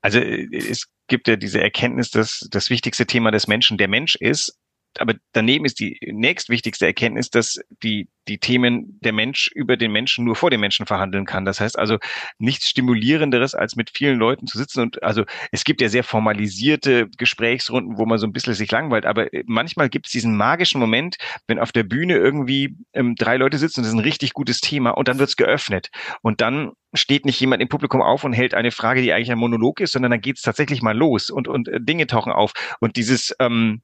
Also 0.00 0.20
äh, 0.20 0.48
es 0.56 0.86
gibt 1.06 1.28
ja 1.28 1.36
diese 1.36 1.60
Erkenntnis, 1.60 2.10
dass 2.10 2.46
das 2.50 2.70
wichtigste 2.70 3.04
Thema 3.04 3.30
des 3.30 3.46
Menschen 3.46 3.76
der 3.76 3.88
Mensch 3.88 4.14
ist. 4.14 4.56
Aber 4.98 5.14
daneben 5.32 5.64
ist 5.64 5.80
die 5.80 5.98
nächstwichtigste 6.06 6.86
Erkenntnis, 6.86 7.30
dass 7.30 7.60
die, 7.82 8.08
die 8.26 8.38
Themen 8.38 8.98
der 9.00 9.12
Mensch 9.12 9.50
über 9.54 9.76
den 9.76 9.92
Menschen 9.92 10.24
nur 10.24 10.34
vor 10.34 10.50
dem 10.50 10.60
Menschen 10.60 10.86
verhandeln 10.86 11.24
kann. 11.24 11.44
Das 11.44 11.60
heißt 11.60 11.78
also 11.78 11.98
nichts 12.38 12.68
Stimulierenderes, 12.68 13.54
als 13.54 13.76
mit 13.76 13.90
vielen 13.90 14.18
Leuten 14.18 14.46
zu 14.46 14.58
sitzen. 14.58 14.80
Und 14.80 15.02
also 15.02 15.24
es 15.52 15.64
gibt 15.64 15.80
ja 15.80 15.88
sehr 15.88 16.04
formalisierte 16.04 17.08
Gesprächsrunden, 17.16 17.98
wo 17.98 18.06
man 18.06 18.18
so 18.18 18.26
ein 18.26 18.32
bisschen 18.32 18.54
sich 18.54 18.70
langweilt. 18.70 19.06
Aber 19.06 19.32
äh, 19.32 19.44
manchmal 19.46 19.88
gibt 19.88 20.06
es 20.06 20.12
diesen 20.12 20.36
magischen 20.36 20.80
Moment, 20.80 21.16
wenn 21.46 21.58
auf 21.58 21.72
der 21.72 21.84
Bühne 21.84 22.16
irgendwie 22.16 22.76
ähm, 22.92 23.14
drei 23.14 23.36
Leute 23.36 23.58
sitzen 23.58 23.80
und 23.80 23.84
das 23.84 23.92
ist 23.92 23.98
ein 23.98 24.04
richtig 24.04 24.32
gutes 24.32 24.60
Thema 24.60 24.90
und 24.90 25.08
dann 25.08 25.18
wird's 25.18 25.36
geöffnet. 25.36 25.90
Und 26.22 26.40
dann 26.40 26.72
steht 26.94 27.26
nicht 27.26 27.40
jemand 27.40 27.62
im 27.62 27.68
Publikum 27.68 28.02
auf 28.02 28.24
und 28.24 28.32
hält 28.32 28.54
eine 28.54 28.70
Frage, 28.70 29.02
die 29.02 29.12
eigentlich 29.12 29.30
ein 29.30 29.38
Monolog 29.38 29.80
ist, 29.80 29.92
sondern 29.92 30.10
dann 30.10 30.20
geht's 30.20 30.42
tatsächlich 30.42 30.82
mal 30.82 30.96
los 30.96 31.30
und, 31.30 31.46
und 31.46 31.68
äh, 31.68 31.80
Dinge 31.80 32.06
tauchen 32.06 32.32
auf. 32.32 32.52
Und 32.80 32.96
dieses, 32.96 33.34
ähm, 33.38 33.82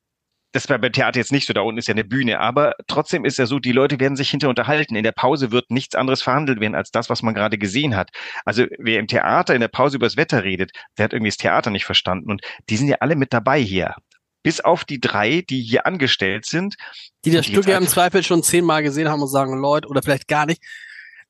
das 0.55 0.69
war 0.69 0.79
beim 0.79 0.93
Theater 0.93 1.19
jetzt 1.19 1.33
nicht 1.33 1.49
so, 1.49 1.53
da 1.53 1.63
unten 1.63 1.79
ist 1.79 1.89
ja 1.89 1.95
eine 1.95 2.05
Bühne, 2.05 2.39
aber 2.39 2.77
trotzdem 2.87 3.25
ist 3.25 3.39
ja 3.39 3.47
so, 3.47 3.59
die 3.59 3.73
Leute 3.73 3.99
werden 3.99 4.15
sich 4.15 4.31
hinter 4.31 4.49
unterhalten. 4.49 4.95
In 4.95 5.03
der 5.03 5.11
Pause 5.11 5.51
wird 5.51 5.69
nichts 5.73 5.97
anderes 5.97 6.23
verhandelt 6.23 6.61
werden 6.61 6.77
als 6.77 6.93
das, 6.93 7.11
was 7.11 7.23
man 7.23 7.35
gerade 7.35 7.59
gesehen 7.59 7.97
hat. 7.97 8.11
Also 8.45 8.67
wer 8.79 9.01
im 9.01 9.09
Theater 9.09 9.55
in 9.55 9.61
der 9.61 9.69
Pause 9.69 9.97
übers 9.97 10.17
Wetter 10.17 10.45
redet, 10.45 10.71
der 10.97 11.07
hat 11.07 11.13
irgendwie 11.13 11.31
das 11.31 11.39
Theater 11.39 11.71
nicht 11.71 11.85
verstanden. 11.85 12.31
Und 12.31 12.41
die 12.69 12.77
sind 12.77 12.87
ja 12.87 12.99
alle 13.01 13.17
mit 13.17 13.33
dabei 13.33 13.61
hier. 13.61 13.97
Bis 14.45 14.61
auf 14.61 14.85
die 14.85 15.01
drei, 15.01 15.41
die 15.41 15.61
hier 15.61 15.87
angestellt 15.87 16.47
sind. 16.47 16.77
Die 17.25 17.33
das 17.33 17.47
Stück 17.47 17.67
ja 17.67 17.77
im 17.77 17.89
Zweifel 17.89 18.23
schon 18.23 18.45
zehnmal 18.45 18.85
gesehen 18.85 19.09
haben 19.09 19.23
und 19.23 19.29
sagen, 19.29 19.59
Leute, 19.59 19.89
oder 19.89 20.03
vielleicht 20.03 20.29
gar 20.29 20.47
nicht. 20.47 20.63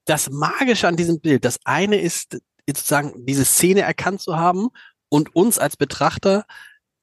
Das 0.05 0.29
Magische 0.29 0.87
an 0.87 0.97
diesem 0.97 1.21
Bild, 1.21 1.47
das 1.47 1.59
eine 1.65 1.99
ist 1.99 2.37
sozusagen 2.67 3.25
diese 3.25 3.47
Szene 3.47 3.81
erkannt 3.81 4.21
zu 4.21 4.37
haben 4.37 4.69
und 5.09 5.35
uns 5.35 5.59
als 5.59 5.79
Betrachter 5.79 6.45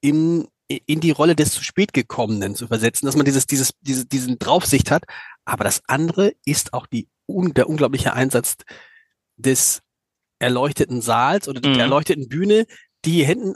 in, 0.00 0.46
in 0.86 1.00
die 1.00 1.10
Rolle 1.10 1.34
des 1.36 1.52
zu 1.52 1.62
spät 1.64 1.92
gekommenen 1.92 2.54
zu 2.54 2.66
versetzen, 2.68 3.06
dass 3.06 3.16
man 3.16 3.24
dieses, 3.24 3.46
dieses, 3.46 3.72
diese, 3.80 4.06
diesen 4.06 4.38
Draufsicht 4.38 4.90
hat. 4.90 5.04
Aber 5.44 5.64
das 5.64 5.82
andere 5.86 6.32
ist 6.44 6.72
auch 6.72 6.86
die, 6.86 7.08
der 7.28 7.68
unglaubliche 7.68 8.12
Einsatz 8.12 8.56
des 9.36 9.82
erleuchteten 10.38 11.00
Saals 11.02 11.48
oder 11.48 11.60
Mhm. 11.66 11.74
der 11.74 11.82
erleuchteten 11.84 12.28
Bühne, 12.28 12.66
die 13.04 13.24
hinten 13.24 13.54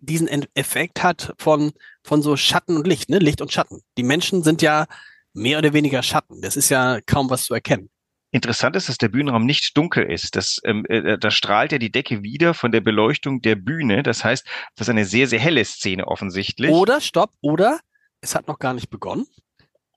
diesen 0.00 0.28
En- 0.28 0.46
Effekt 0.54 1.02
hat 1.02 1.32
von, 1.38 1.72
von 2.02 2.22
so 2.22 2.36
Schatten 2.36 2.76
und 2.76 2.86
Licht, 2.86 3.08
ne? 3.08 3.18
Licht 3.18 3.40
und 3.40 3.52
Schatten. 3.52 3.80
Die 3.96 4.02
Menschen 4.02 4.42
sind 4.42 4.60
ja 4.62 4.86
mehr 5.32 5.58
oder 5.58 5.72
weniger 5.72 6.02
Schatten. 6.02 6.42
Das 6.42 6.56
ist 6.56 6.68
ja 6.68 7.00
kaum 7.06 7.30
was 7.30 7.44
zu 7.44 7.54
erkennen. 7.54 7.88
Interessant 8.34 8.74
ist, 8.74 8.88
dass 8.88 8.98
der 8.98 9.10
Bühnenraum 9.10 9.46
nicht 9.46 9.76
dunkel 9.76 10.10
ist. 10.10 10.34
Das, 10.34 10.60
ähm, 10.64 10.84
äh, 10.88 11.16
da 11.18 11.30
strahlt 11.30 11.70
ja 11.70 11.78
die 11.78 11.92
Decke 11.92 12.24
wieder 12.24 12.52
von 12.52 12.72
der 12.72 12.80
Beleuchtung 12.80 13.40
der 13.42 13.54
Bühne. 13.54 14.02
Das 14.02 14.24
heißt, 14.24 14.44
das 14.74 14.88
ist 14.88 14.90
eine 14.90 15.04
sehr, 15.04 15.28
sehr 15.28 15.38
helle 15.38 15.64
Szene 15.64 16.08
offensichtlich. 16.08 16.72
Oder, 16.72 17.00
stopp, 17.00 17.30
oder 17.42 17.78
es 18.22 18.34
hat 18.34 18.48
noch 18.48 18.58
gar 18.58 18.74
nicht 18.74 18.90
begonnen. 18.90 19.28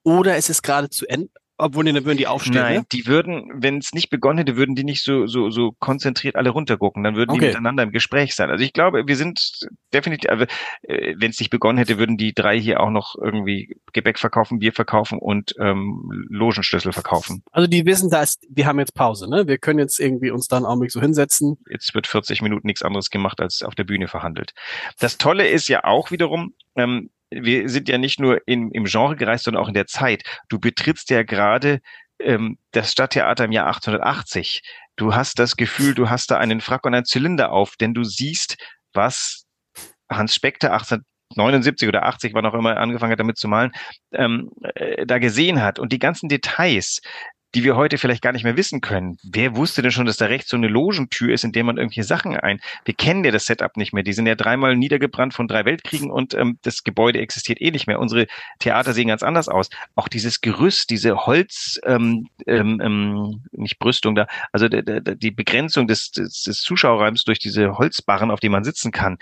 Oder 0.04 0.36
es 0.36 0.52
ist 0.52 0.62
gerade 0.62 0.92
zu 0.92 1.08
Ende. 1.08 1.32
Obwohl, 1.60 1.86
dann 1.86 2.06
würden 2.06 2.18
die 2.18 2.28
aufstehen, 2.28 2.56
Nein, 2.56 2.76
ne? 2.76 2.86
die 2.92 3.08
würden, 3.08 3.50
wenn 3.56 3.80
es 3.80 3.92
nicht 3.94 4.10
begonnen 4.10 4.38
hätte, 4.38 4.58
würden 4.58 4.76
die 4.76 4.84
nicht 4.84 5.04
so, 5.04 5.26
so, 5.26 5.50
so 5.50 5.72
konzentriert 5.80 6.36
alle 6.36 6.52
runtergucken. 6.52 7.04
Dann 7.04 7.16
würden 7.16 7.32
die 7.34 7.38
Okay. 7.38 7.48
miteinander 7.48 7.84
im 7.84 7.92
Gespräch 7.92 8.36
sein. 8.36 8.50
Also 8.52 8.64
ich 8.64 8.74
glaube, 8.74 9.08
wir 9.08 9.16
sind 9.16 9.68
definitiv, 9.94 10.30
also, 10.30 10.46
äh, 10.84 11.16
wenn 11.18 11.32
es 11.32 11.40
nicht 11.40 11.50
begonnen 11.50 11.80
hätte, 11.80 11.98
würden 11.98 12.18
die 12.18 12.34
drei 12.34 12.60
hier 12.60 12.80
auch 12.80 12.92
noch 12.92 13.16
irgendwie 13.20 13.76
Gebäck 13.94 14.20
verkaufen, 14.20 14.60
Bier 14.60 14.72
verkaufen 14.74 15.18
und 15.18 15.56
ähm, 15.60 16.12
Logenschlüssel 16.30 16.94
verkaufen. 16.94 17.44
Also 17.52 17.68
die 17.68 17.86
wissen, 17.86 18.10
da 18.10 18.22
ist, 18.22 18.46
wir 18.50 18.68
haben 18.68 18.80
jetzt 18.80 18.94
Pause, 18.94 19.28
ne? 19.30 19.48
Wir 19.48 19.58
können 19.58 19.80
jetzt 19.80 20.00
irgendwie 20.00 20.30
uns 20.30 20.48
da 20.48 20.58
einen 20.58 20.66
Augenblick 20.66 20.92
so 20.92 21.02
hinsetzen. 21.02 21.58
Jetzt 21.70 21.96
wird 21.96 22.06
40 22.06 22.42
Minuten 22.44 22.68
nichts 22.68 22.84
anderes 22.84 23.10
gemacht, 23.10 23.42
als 23.42 23.64
auf 23.64 23.74
der 23.74 23.84
Bühne 23.84 24.08
verhandelt. 24.08 24.54
Das 25.00 25.18
Tolle 25.18 25.48
ist 25.48 25.68
ja 25.70 25.84
auch 25.84 26.12
wiederum, 26.12 26.54
ähm, 26.76 27.10
wir 27.30 27.70
sind 27.70 27.90
ja 27.90 27.98
nicht 27.98 28.20
nur 28.20 28.42
in, 28.46 28.72
im 28.72 28.86
Genre 28.86 29.16
gereist, 29.16 29.46
sondern 29.46 29.64
auch 29.64 29.68
in 29.68 29.74
der 29.74 29.88
Zeit. 29.88 30.24
Du 30.50 30.60
betrittst 30.60 31.10
ja 31.10 31.24
gerade 31.24 31.80
ähm, 32.20 32.58
das 32.72 32.92
Stadttheater 32.92 33.46
im 33.46 33.52
Jahr 33.52 33.68
1880. 33.68 34.62
Du 34.96 35.14
hast 35.14 35.40
das 35.40 35.56
Gefühl, 35.56 35.94
du 35.94 36.10
hast 36.10 36.32
da 36.32 36.38
einen 36.38 36.62
Frack 36.62 36.86
und 36.86 36.94
einen 36.94 37.06
Zylinder 37.06 37.52
auf, 37.52 37.76
denn 37.76 37.94
du 37.94 38.04
siehst, 38.04 38.58
was 38.94 39.46
Hans 40.10 40.34
Speckter 40.34 40.74
1879 40.74 41.88
oder 41.88 42.04
80, 42.04 42.34
wann 42.34 42.46
auch 42.46 42.54
immer 42.54 42.74
er 42.74 42.82
angefangen 42.82 43.12
hat, 43.12 43.20
damit 43.20 43.38
zu 43.38 43.48
malen, 43.48 43.72
ähm, 44.14 44.50
äh, 44.76 45.06
da 45.06 45.20
gesehen 45.20 45.62
hat. 45.62 45.80
Und 45.80 45.92
die 45.92 46.00
ganzen 46.00 46.30
Details, 46.30 47.02
die 47.58 47.64
wir 47.64 47.76
heute 47.76 47.98
vielleicht 47.98 48.22
gar 48.22 48.34
nicht 48.34 48.44
mehr 48.44 48.56
wissen 48.56 48.82
können. 48.82 49.18
Wer 49.24 49.56
wusste 49.56 49.82
denn 49.82 49.90
schon, 49.90 50.06
dass 50.06 50.18
da 50.18 50.28
rechts 50.28 50.52
so 50.52 50.58
eine 50.58 50.68
Logentür 50.68 51.34
ist, 51.34 51.44
in 51.44 51.54
der 51.54 51.64
man 51.64 51.78
irgendwelche 51.78 52.04
Sachen 52.04 52.38
ein... 52.38 52.60
Wir 52.86 52.94
kennen 52.94 53.24
ja 53.24 53.32
das 53.32 53.46
Setup 53.46 53.76
nicht 53.78 53.94
mehr. 53.94 54.04
Die 54.04 54.14
sind 54.14 54.28
ja 54.28 54.36
dreimal 54.36 54.76
niedergebrannt 54.76 55.34
von 55.34 55.48
drei 55.48 55.66
Weltkriegen 55.66 56.12
und 56.12 56.36
ähm, 56.36 56.60
das 56.62 56.84
Gebäude 56.84 57.18
existiert 57.20 57.60
eh 57.60 57.72
nicht 57.72 57.88
mehr. 57.88 58.00
Unsere 58.00 58.28
Theater 58.60 58.94
sehen 58.94 59.08
ganz 59.08 59.24
anders 59.24 59.50
aus. 59.50 59.72
Auch 59.96 60.08
dieses 60.08 60.42
Gerüst, 60.42 60.92
diese 60.92 61.26
Holz, 61.26 61.80
ähm, 61.84 62.28
ähm, 62.46 62.80
ähm, 62.80 63.44
nicht 63.54 63.80
Brüstung 63.80 64.14
da, 64.14 64.28
also 64.52 64.68
die 64.70 65.32
Begrenzung 65.32 65.88
des, 65.88 66.12
des, 66.12 66.44
des 66.44 66.62
Zuschauerraums 66.62 67.24
durch 67.24 67.40
diese 67.40 67.80
Holzbarren, 67.80 68.30
auf 68.30 68.40
die 68.40 68.50
man 68.50 68.66
sitzen 68.66 68.92
kann. 68.92 69.18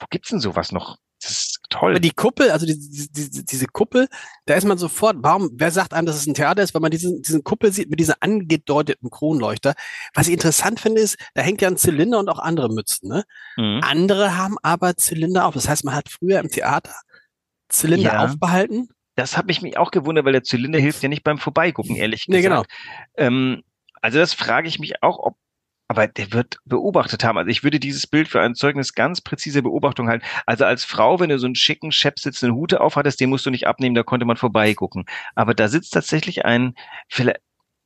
Wo 0.00 0.06
gibt's 0.10 0.30
denn 0.30 0.40
sowas 0.40 0.72
noch? 0.72 0.98
Das 1.22 1.30
ist 1.30 1.60
toll. 1.70 1.92
Aber 1.92 2.00
die 2.00 2.10
Kuppel, 2.10 2.50
also 2.50 2.66
die, 2.66 2.78
die, 2.78 3.30
die, 3.30 3.44
diese 3.44 3.66
Kuppel, 3.66 4.06
da 4.44 4.54
ist 4.54 4.64
man 4.66 4.76
sofort, 4.78 5.16
warum, 5.20 5.50
wer 5.54 5.70
sagt 5.70 5.94
einem, 5.94 6.06
dass 6.06 6.16
es 6.16 6.26
ein 6.26 6.34
Theater 6.34 6.62
ist, 6.62 6.74
weil 6.74 6.82
man 6.82 6.90
diesen, 6.90 7.22
diesen 7.22 7.42
Kuppel 7.42 7.72
sieht 7.72 7.88
mit 7.90 7.98
dieser 8.00 8.16
angedeuteten 8.20 9.10
Kronleuchter. 9.10 9.74
Was 10.14 10.26
ich 10.28 10.34
interessant 10.34 10.78
finde, 10.78 11.00
ist, 11.00 11.16
da 11.34 11.42
hängt 11.42 11.62
ja 11.62 11.68
ein 11.68 11.76
Zylinder 11.78 12.18
und 12.18 12.28
auch 12.28 12.38
andere 12.38 12.68
Mützen, 12.68 13.08
ne? 13.08 13.24
Mhm. 13.56 13.80
Andere 13.82 14.36
haben 14.36 14.56
aber 14.62 14.96
Zylinder 14.96 15.46
auf. 15.46 15.54
Das 15.54 15.68
heißt, 15.68 15.84
man 15.84 15.94
hat 15.94 16.08
früher 16.10 16.38
im 16.40 16.50
Theater 16.50 16.94
Zylinder 17.68 18.12
Ja. 18.12 18.18
aufbehalten. 18.24 18.88
Das 19.16 19.36
habe 19.38 19.50
ich 19.50 19.62
mich 19.62 19.78
auch 19.78 19.90
gewundert, 19.90 20.26
weil 20.26 20.32
der 20.34 20.42
Zylinder 20.44 20.78
hilft 20.78 21.02
ja 21.02 21.08
nicht 21.08 21.24
beim 21.24 21.38
Vorbeigucken, 21.38 21.96
ehrlich 21.96 22.26
Nee, 22.28 22.42
gesagt. 22.42 22.70
Ähm, 23.16 23.62
also 24.02 24.18
das 24.18 24.34
frage 24.34 24.68
ich 24.68 24.78
mich 24.78 25.02
auch, 25.02 25.18
ob 25.18 25.36
aber 25.88 26.08
der 26.08 26.32
wird 26.32 26.58
beobachtet 26.64 27.24
haben. 27.24 27.38
Also 27.38 27.50
ich 27.50 27.62
würde 27.62 27.78
dieses 27.80 28.06
Bild 28.06 28.28
für 28.28 28.40
ein 28.40 28.54
Zeugnis 28.54 28.94
ganz 28.94 29.20
präzise 29.20 29.62
Beobachtung 29.62 30.08
halten. 30.08 30.24
Also 30.44 30.64
als 30.64 30.84
Frau, 30.84 31.20
wenn 31.20 31.30
du 31.30 31.38
so 31.38 31.46
einen 31.46 31.54
schicken, 31.54 31.92
schepp 31.92 32.18
sitzenden 32.18 32.56
Hute 32.56 32.80
aufhattest, 32.80 33.20
den 33.20 33.30
musst 33.30 33.46
du 33.46 33.50
nicht 33.50 33.66
abnehmen, 33.66 33.94
da 33.94 34.02
konnte 34.02 34.26
man 34.26 34.36
vorbeigucken. 34.36 35.04
Aber 35.34 35.54
da 35.54 35.68
sitzt 35.68 35.92
tatsächlich 35.94 36.44
ein, 36.44 36.74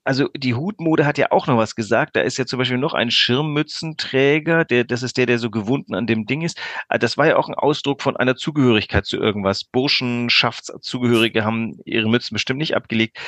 also 0.04 0.28
die 0.34 0.54
Hutmode 0.54 1.04
hat 1.06 1.18
ja 1.18 1.30
auch 1.30 1.46
noch 1.46 1.58
was 1.58 1.74
gesagt. 1.74 2.16
Da 2.16 2.22
ist 2.22 2.38
ja 2.38 2.46
zum 2.46 2.58
Beispiel 2.58 2.78
noch 2.78 2.94
ein 2.94 3.10
Schirmmützenträger, 3.10 4.64
der, 4.64 4.84
das 4.84 5.02
ist 5.02 5.16
der, 5.18 5.26
der 5.26 5.38
so 5.38 5.50
gewunden 5.50 5.94
an 5.94 6.06
dem 6.06 6.26
Ding 6.26 6.42
ist. 6.42 6.58
Ah, 6.88 6.98
Das 6.98 7.18
war 7.18 7.26
ja 7.26 7.36
auch 7.36 7.48
ein 7.48 7.54
Ausdruck 7.54 8.02
von 8.02 8.16
einer 8.16 8.36
Zugehörigkeit 8.36 9.04
zu 9.06 9.18
irgendwas. 9.18 9.64
Burschenschaftszugehörige 9.64 11.44
haben 11.44 11.78
ihre 11.84 12.08
Mützen 12.08 12.34
bestimmt 12.34 12.58
nicht 12.58 12.74
abgelegt. 12.76 13.18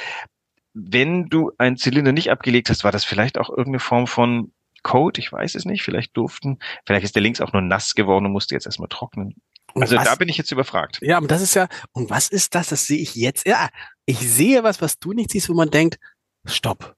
Wenn 0.75 1.29
du 1.29 1.52
einen 1.59 1.76
Zylinder 1.76 2.12
nicht 2.12 2.31
abgelegt 2.31 2.71
hast, 2.71 2.85
war 2.85 2.93
das 2.93 3.05
vielleicht 3.05 3.38
auch 3.38 3.50
irgendeine 3.50 3.81
Form 3.81 4.07
von 4.07 4.52
Code? 4.83 5.21
Ich 5.21 5.33
weiß 5.33 5.55
es 5.55 5.65
nicht. 5.65 5.83
Vielleicht 5.83 6.17
durften, 6.17 6.59
vielleicht 6.87 7.05
ist 7.05 7.15
der 7.15 7.23
links 7.23 7.41
auch 7.41 7.53
nur 7.53 7.62
nass 7.62 7.95
geworden 7.95 8.27
und 8.27 8.33
musste 8.33 8.55
jetzt 8.55 8.66
erstmal 8.66 8.88
trocknen. 8.88 9.37
Und 9.75 9.83
Also 9.83 9.97
was, 9.97 10.05
da 10.05 10.14
bin 10.16 10.29
ich 10.29 10.37
jetzt 10.37 10.53
überfragt. 10.53 10.99
ja, 11.01 11.18
und 11.18 11.31
das 11.31 11.40
ist 11.40 11.55
ja, 11.55 11.68
und 11.92 12.11
was 12.11 12.29
ist 12.29 12.55
das? 12.55 12.68
Das 12.68 12.87
sehe 12.87 12.99
ich 12.99 13.14
jetzt. 13.14 13.47
Ja, 13.47 13.68
ich 14.05 14.18
sehe 14.18 14.62
was, 14.64 14.81
was 14.83 14.99
du 14.99 15.12
nicht 15.12 15.31
siehst, 15.31 15.49
wo 15.49 15.55
man 15.55 15.71
denkt, 15.71 15.99
stopp. 16.45 16.95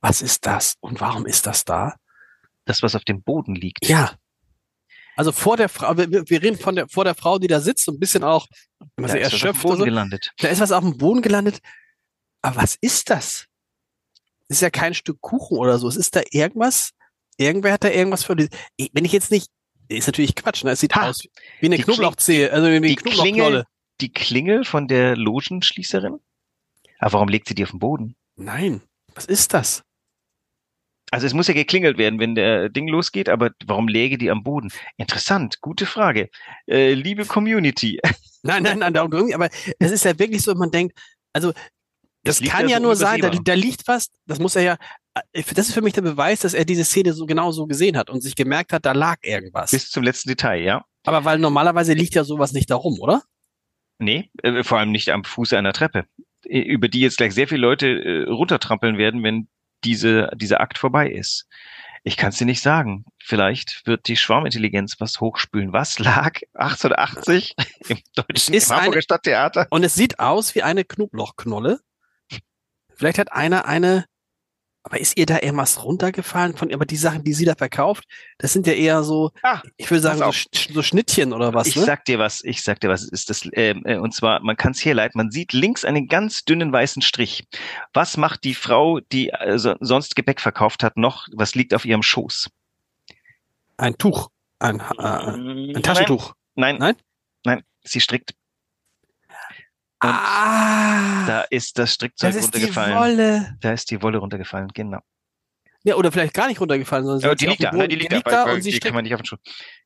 Was 0.00 0.20
ist 0.20 0.44
das? 0.44 0.74
Und 0.80 1.00
warum 1.00 1.24
ist 1.24 1.46
das 1.46 1.64
da? 1.64 1.94
Das, 2.66 2.82
was 2.82 2.94
auf 2.94 3.04
dem 3.04 3.22
Boden 3.22 3.54
liegt. 3.54 3.86
Ja. 3.86 4.12
Also 5.16 5.32
vor 5.32 5.56
der 5.56 5.68
Frau, 5.68 5.96
wir, 5.96 6.10
wir 6.10 6.42
reden 6.42 6.58
von 6.58 6.74
der, 6.74 6.88
vor 6.88 7.04
der 7.04 7.14
Frau, 7.14 7.38
die 7.38 7.46
da 7.46 7.60
sitzt, 7.60 7.84
so 7.84 7.92
ein 7.92 8.00
bisschen 8.00 8.24
auch, 8.24 8.46
Da 8.80 8.86
ist 8.86 8.90
was 8.96 9.10
auf 9.12 9.12
dem 9.14 9.22
erschöpft 9.22 9.62
so. 9.62 9.76
gelandet. 9.84 10.32
Da 10.38 10.48
ist 10.48 10.60
was 10.60 10.72
auf 10.72 10.82
dem 10.82 10.98
Boden 10.98 11.22
gelandet. 11.22 11.60
Aber 12.42 12.56
was 12.56 12.74
ist 12.80 13.08
das? 13.10 13.46
Das 14.48 14.58
ist 14.58 14.60
ja 14.60 14.70
kein 14.70 14.92
Stück 14.92 15.20
Kuchen 15.22 15.56
oder 15.56 15.78
so. 15.78 15.88
Es 15.88 15.96
ist 15.96 16.14
da 16.16 16.20
irgendwas. 16.30 16.90
Irgendwer 17.36 17.72
hat 17.72 17.84
da 17.84 17.90
irgendwas 17.90 18.24
für 18.24 18.36
die. 18.36 18.48
Wenn 18.92 19.04
ich 19.04 19.12
jetzt 19.12 19.30
nicht, 19.30 19.50
ist 19.88 20.06
natürlich 20.06 20.34
Quatsch, 20.34 20.64
ne? 20.64 20.70
Es 20.70 20.80
sieht 20.80 20.94
Ha! 20.94 21.08
aus 21.08 21.22
wie 21.60 21.66
eine 21.66 21.78
Knoblauchzehe, 21.78 22.52
also 22.52 22.68
wie 22.68 22.76
eine 22.76 22.86
die 22.88 22.96
Knoblauchknolle. 22.96 23.66
Die 24.00 24.12
Klingel 24.12 24.64
von 24.64 24.88
der 24.88 25.16
Logenschließerin? 25.16 26.18
Aber 26.98 27.12
warum 27.12 27.28
legt 27.28 27.48
sie 27.48 27.54
die 27.54 27.64
auf 27.64 27.70
den 27.70 27.78
Boden? 27.78 28.16
Nein. 28.36 28.82
Was 29.14 29.26
ist 29.26 29.54
das? 29.54 29.82
Also 31.10 31.26
es 31.26 31.34
muss 31.34 31.46
ja 31.46 31.54
geklingelt 31.54 31.96
werden, 31.96 32.18
wenn 32.18 32.34
der 32.34 32.70
Ding 32.70 32.88
losgeht, 32.88 33.28
aber 33.28 33.50
warum 33.66 33.86
läge 33.86 34.18
die 34.18 34.30
am 34.30 34.42
Boden? 34.42 34.72
Interessant, 34.96 35.60
gute 35.60 35.86
Frage. 35.86 36.28
Äh, 36.66 36.94
liebe 36.94 37.24
Community, 37.24 38.00
Nein, 38.44 38.62
nein, 38.62 38.80
nein, 38.80 38.92
darum 38.92 39.10
irgendwie, 39.10 39.34
aber 39.34 39.48
es 39.78 39.90
ist 39.90 40.04
ja 40.04 40.18
wirklich 40.18 40.42
so, 40.42 40.54
man 40.54 40.70
denkt, 40.70 40.98
also 41.32 41.54
das 42.24 42.42
kann 42.42 42.68
ja 42.68 42.76
so 42.76 42.82
nur 42.82 42.94
sein, 42.94 43.20
da, 43.20 43.30
da 43.30 43.54
liegt 43.54 43.88
was, 43.88 44.10
das 44.26 44.38
muss 44.38 44.54
er 44.54 44.62
ja, 44.62 44.76
das 45.32 45.68
ist 45.68 45.74
für 45.74 45.82
mich 45.82 45.92
der 45.92 46.02
Beweis, 46.02 46.40
dass 46.40 46.54
er 46.54 46.64
diese 46.64 46.84
Szene 46.84 47.12
so 47.12 47.26
genau 47.26 47.52
so 47.52 47.66
gesehen 47.66 47.96
hat 47.96 48.10
und 48.10 48.20
sich 48.20 48.34
gemerkt 48.36 48.72
hat, 48.72 48.84
da 48.84 48.92
lag 48.92 49.18
irgendwas. 49.22 49.70
bis 49.70 49.90
zum 49.90 50.02
letzten 50.02 50.28
Detail, 50.30 50.62
ja? 50.62 50.84
Aber 51.04 51.24
weil 51.24 51.38
normalerweise 51.38 51.92
liegt 51.92 52.14
ja 52.14 52.24
sowas 52.24 52.52
nicht 52.52 52.70
darum, 52.70 52.98
oder? 53.00 53.22
Nee, 53.98 54.30
äh, 54.42 54.64
vor 54.64 54.78
allem 54.78 54.90
nicht 54.90 55.10
am 55.10 55.22
Fuße 55.24 55.56
einer 55.56 55.72
Treppe, 55.72 56.06
äh, 56.44 56.58
über 56.60 56.88
die 56.88 57.00
jetzt 57.00 57.18
gleich 57.18 57.32
sehr 57.34 57.46
viele 57.46 57.60
Leute 57.60 57.86
äh, 57.88 58.28
runtertrampeln 58.28 58.98
werden, 58.98 59.22
wenn 59.22 59.48
diese, 59.84 60.30
dieser 60.34 60.60
Akt 60.60 60.78
vorbei 60.78 61.10
ist. 61.10 61.46
Ich 62.06 62.16
kann 62.16 62.30
es 62.30 62.38
dir 62.38 62.44
nicht 62.44 62.60
sagen. 62.60 63.04
Vielleicht 63.22 63.82
wird 63.86 64.08
die 64.08 64.16
Schwarmintelligenz 64.16 64.96
was 64.98 65.20
hochspülen. 65.20 65.72
Was 65.72 65.98
lag 65.98 66.40
1880 66.54 67.54
im 67.88 67.98
deutschen 68.14 68.54
ist 68.54 68.70
im 68.70 68.76
Hamburger 68.76 68.96
eine- 68.96 69.02
Stadttheater? 69.02 69.66
Und 69.70 69.84
es 69.84 69.94
sieht 69.94 70.18
aus 70.18 70.54
wie 70.54 70.62
eine 70.62 70.84
Knoblauchknolle. 70.84 71.80
Vielleicht 72.94 73.18
hat 73.18 73.32
einer 73.32 73.64
eine, 73.66 74.04
aber 74.84 75.00
ist 75.00 75.16
ihr 75.16 75.24
da 75.24 75.40
irgendwas 75.40 75.82
runtergefallen 75.82 76.56
von, 76.56 76.72
aber 76.72 76.84
die 76.84 76.96
Sachen, 76.96 77.24
die 77.24 77.32
sie 77.32 77.46
da 77.46 77.54
verkauft, 77.54 78.04
das 78.36 78.52
sind 78.52 78.66
ja 78.66 78.74
eher 78.74 79.02
so, 79.02 79.30
Ah, 79.42 79.62
ich 79.78 79.90
würde 79.90 80.02
sagen, 80.02 80.18
so, 80.18 80.30
so 80.72 80.82
Schnittchen 80.82 81.32
oder 81.32 81.54
was, 81.54 81.68
ich 81.68 81.76
ne? 81.76 81.84
sag 81.84 82.04
dir 82.04 82.18
was, 82.18 82.44
ich 82.44 82.62
sag 82.62 82.80
dir 82.80 82.90
was, 82.90 83.02
ist 83.02 83.30
das, 83.30 83.48
ähm, 83.54 83.82
äh, 83.86 83.96
und 83.96 84.14
zwar, 84.14 84.40
man 84.40 84.56
kann 84.56 84.72
es 84.72 84.84
herleiten, 84.84 85.18
man 85.18 85.30
sieht 85.30 85.54
links 85.54 85.86
einen 85.86 86.06
ganz 86.06 86.44
dünnen 86.44 86.70
weißen 86.70 87.00
Strich. 87.00 87.48
Was 87.94 88.18
macht 88.18 88.44
die 88.44 88.54
Frau, 88.54 89.00
die 89.00 89.30
äh, 89.30 89.58
so, 89.58 89.74
sonst 89.80 90.16
Gebäck 90.16 90.40
verkauft 90.40 90.84
hat, 90.84 90.98
noch? 90.98 91.28
Was 91.32 91.54
liegt 91.54 91.72
auf 91.72 91.86
ihrem 91.86 92.02
Schoß? 92.02 92.50
Ein 93.78 93.96
Tuch. 93.96 94.28
Ein, 94.58 94.80
äh, 94.80 95.74
ein 95.76 95.82
Taschentuch. 95.82 96.34
Nein, 96.56 96.76
Nein? 96.76 96.94
nein, 97.44 97.56
nein, 97.56 97.64
sie 97.82 98.00
strickt. 98.00 98.34
Und 100.04 100.14
ah, 100.14 101.26
da 101.26 101.40
ist 101.50 101.78
das 101.78 101.94
Strickzeug 101.94 102.32
das 102.32 102.36
ist 102.44 102.54
die 102.54 102.64
runtergefallen. 102.64 102.96
Wolle. 102.98 103.56
Da 103.60 103.72
ist 103.72 103.90
die 103.90 104.02
Wolle 104.02 104.18
runtergefallen, 104.18 104.68
genau. 104.74 105.00
Ja, 105.86 105.96
oder 105.96 106.10
vielleicht 106.10 106.32
gar 106.32 106.48
nicht 106.48 106.60
runtergefallen, 106.60 107.04
sondern 107.04 107.20
sie 107.20 107.26
Aber 107.26 107.32
hat 107.32 107.40
die 107.40 107.46
liegt 107.46 107.62
da, 107.64 107.72
ne, 107.72 107.88
die 107.88 107.96
liegt, 107.96 108.12
liegt 108.12 108.26
da, 108.26 108.30
da 108.30 108.46
weil, 108.46 108.54
und 108.54 108.62
sie 108.62 108.70
die 108.70 108.76
kann 108.76 108.78
strickt. 108.80 108.94
man 108.94 109.04
nicht 109.04 109.14
auf 109.14 109.20
den 109.20 109.26
Schuh. 109.26 109.36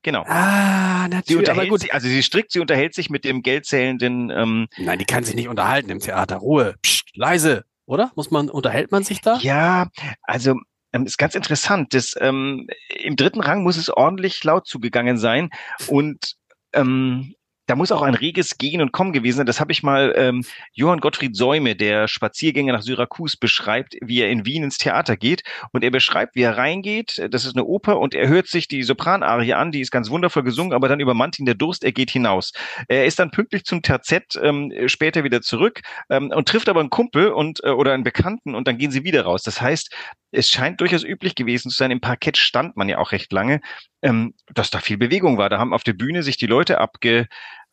Genau. 0.02 0.24
Ah, 0.28 1.04
Sie 1.04 1.08
natürlich. 1.10 1.38
unterhält 1.40 1.58
Aber 1.60 1.68
gut. 1.70 1.80
sich, 1.80 1.92
also 1.92 2.06
sie 2.06 2.22
strickt, 2.22 2.52
sie 2.52 2.60
unterhält 2.60 2.94
sich 2.94 3.10
mit 3.10 3.24
dem 3.24 3.42
geldzählenden, 3.42 4.30
ähm, 4.30 4.68
Nein, 4.76 4.98
die 5.00 5.04
kann 5.04 5.24
sich 5.24 5.34
nicht 5.34 5.48
unterhalten 5.48 5.90
im 5.90 5.98
Theater. 5.98 6.36
Ruhe. 6.36 6.76
Psst, 6.82 7.16
leise. 7.16 7.64
Oder? 7.84 8.12
Muss 8.14 8.30
man, 8.30 8.48
unterhält 8.48 8.92
man 8.92 9.02
sich 9.02 9.22
da? 9.22 9.38
Ja, 9.38 9.88
also 10.22 10.54
ähm, 10.92 11.04
ist 11.04 11.18
ganz 11.18 11.34
interessant. 11.34 11.92
Das, 11.94 12.14
ähm, 12.20 12.68
Im 12.90 13.16
dritten 13.16 13.40
Rang 13.40 13.64
muss 13.64 13.76
es 13.76 13.90
ordentlich 13.90 14.44
laut 14.44 14.68
zugegangen 14.68 15.18
sein 15.18 15.50
und 15.88 16.34
ähm, 16.74 17.34
da 17.68 17.76
muss 17.76 17.92
auch 17.92 18.00
ein 18.00 18.14
reges 18.14 18.56
Gehen 18.56 18.80
und 18.80 18.92
Kommen 18.92 19.12
gewesen 19.12 19.36
sein. 19.36 19.46
Das 19.46 19.60
habe 19.60 19.72
ich 19.72 19.82
mal 19.82 20.14
ähm, 20.16 20.42
Johann 20.72 21.00
Gottfried 21.00 21.36
Säume, 21.36 21.76
der 21.76 22.08
Spaziergänger 22.08 22.72
nach 22.72 22.82
Syrakus, 22.82 23.36
beschreibt, 23.36 23.94
wie 24.00 24.20
er 24.20 24.30
in 24.30 24.46
Wien 24.46 24.64
ins 24.64 24.78
Theater 24.78 25.18
geht. 25.18 25.42
Und 25.72 25.84
er 25.84 25.90
beschreibt, 25.90 26.34
wie 26.34 26.42
er 26.42 26.56
reingeht. 26.56 27.28
Das 27.30 27.44
ist 27.44 27.54
eine 27.54 27.66
Oper 27.66 28.00
und 28.00 28.14
er 28.14 28.26
hört 28.28 28.48
sich 28.48 28.68
die 28.68 28.82
Sopranarie 28.82 29.52
an, 29.52 29.70
die 29.70 29.82
ist 29.82 29.90
ganz 29.90 30.08
wundervoll 30.08 30.44
gesungen, 30.44 30.72
aber 30.72 30.88
dann 30.88 30.98
übermannt 30.98 31.38
ihn 31.38 31.44
der 31.44 31.56
Durst, 31.56 31.84
er 31.84 31.92
geht 31.92 32.10
hinaus. 32.10 32.52
Er 32.88 33.04
ist 33.04 33.18
dann 33.18 33.30
pünktlich 33.30 33.64
zum 33.64 33.82
Terzett 33.82 34.38
ähm, 34.42 34.72
später 34.86 35.22
wieder 35.22 35.42
zurück 35.42 35.82
ähm, 36.08 36.32
und 36.34 36.48
trifft 36.48 36.70
aber 36.70 36.80
einen 36.80 36.90
Kumpel 36.90 37.28
und 37.28 37.62
äh, 37.64 37.68
oder 37.68 37.92
einen 37.92 38.02
Bekannten 38.02 38.54
und 38.54 38.66
dann 38.66 38.78
gehen 38.78 38.90
sie 38.90 39.04
wieder 39.04 39.24
raus. 39.24 39.42
Das 39.42 39.60
heißt, 39.60 39.94
es 40.30 40.48
scheint 40.48 40.80
durchaus 40.80 41.04
üblich 41.04 41.34
gewesen 41.34 41.70
zu 41.70 41.76
sein, 41.76 41.90
im 41.90 42.00
Parkett 42.00 42.38
stand 42.38 42.76
man 42.76 42.88
ja 42.88 42.98
auch 42.98 43.12
recht 43.12 43.32
lange, 43.32 43.60
ähm, 44.02 44.34
dass 44.54 44.70
da 44.70 44.80
viel 44.80 44.96
Bewegung 44.96 45.38
war. 45.38 45.48
Da 45.48 45.58
haben 45.58 45.74
auf 45.74 45.84
der 45.84 45.92
Bühne 45.92 46.22
sich 46.22 46.36
die 46.36 46.46
Leute 46.46 46.78
abge, 46.78 47.28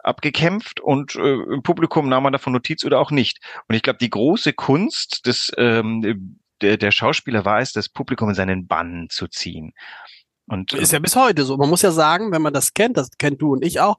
abgekämpft 0.05 0.79
und 0.79 1.15
äh, 1.15 1.33
im 1.33 1.63
Publikum 1.63 2.07
nahm 2.09 2.23
man 2.23 2.33
davon 2.33 2.53
Notiz 2.53 2.85
oder 2.85 2.99
auch 2.99 3.11
nicht. 3.11 3.39
Und 3.67 3.75
ich 3.75 3.81
glaube, 3.81 3.99
die 3.99 4.09
große 4.09 4.53
Kunst 4.53 5.25
des 5.25 5.51
ähm, 5.57 6.39
der, 6.61 6.77
der 6.77 6.91
Schauspieler 6.91 7.45
war 7.45 7.59
es, 7.59 7.73
das 7.73 7.89
Publikum 7.89 8.29
in 8.29 8.35
seinen 8.35 8.67
Bann 8.67 9.07
zu 9.09 9.27
ziehen. 9.27 9.73
Und, 10.47 10.73
ist 10.73 10.93
ja 10.93 10.99
bis 10.99 11.15
heute 11.15 11.43
so. 11.43 11.57
Man 11.57 11.69
muss 11.69 11.81
ja 11.81 11.91
sagen, 11.91 12.31
wenn 12.31 12.41
man 12.41 12.53
das 12.53 12.73
kennt, 12.73 12.97
das 12.97 13.09
kennt 13.17 13.41
du 13.41 13.51
und 13.53 13.65
ich 13.65 13.79
auch, 13.79 13.97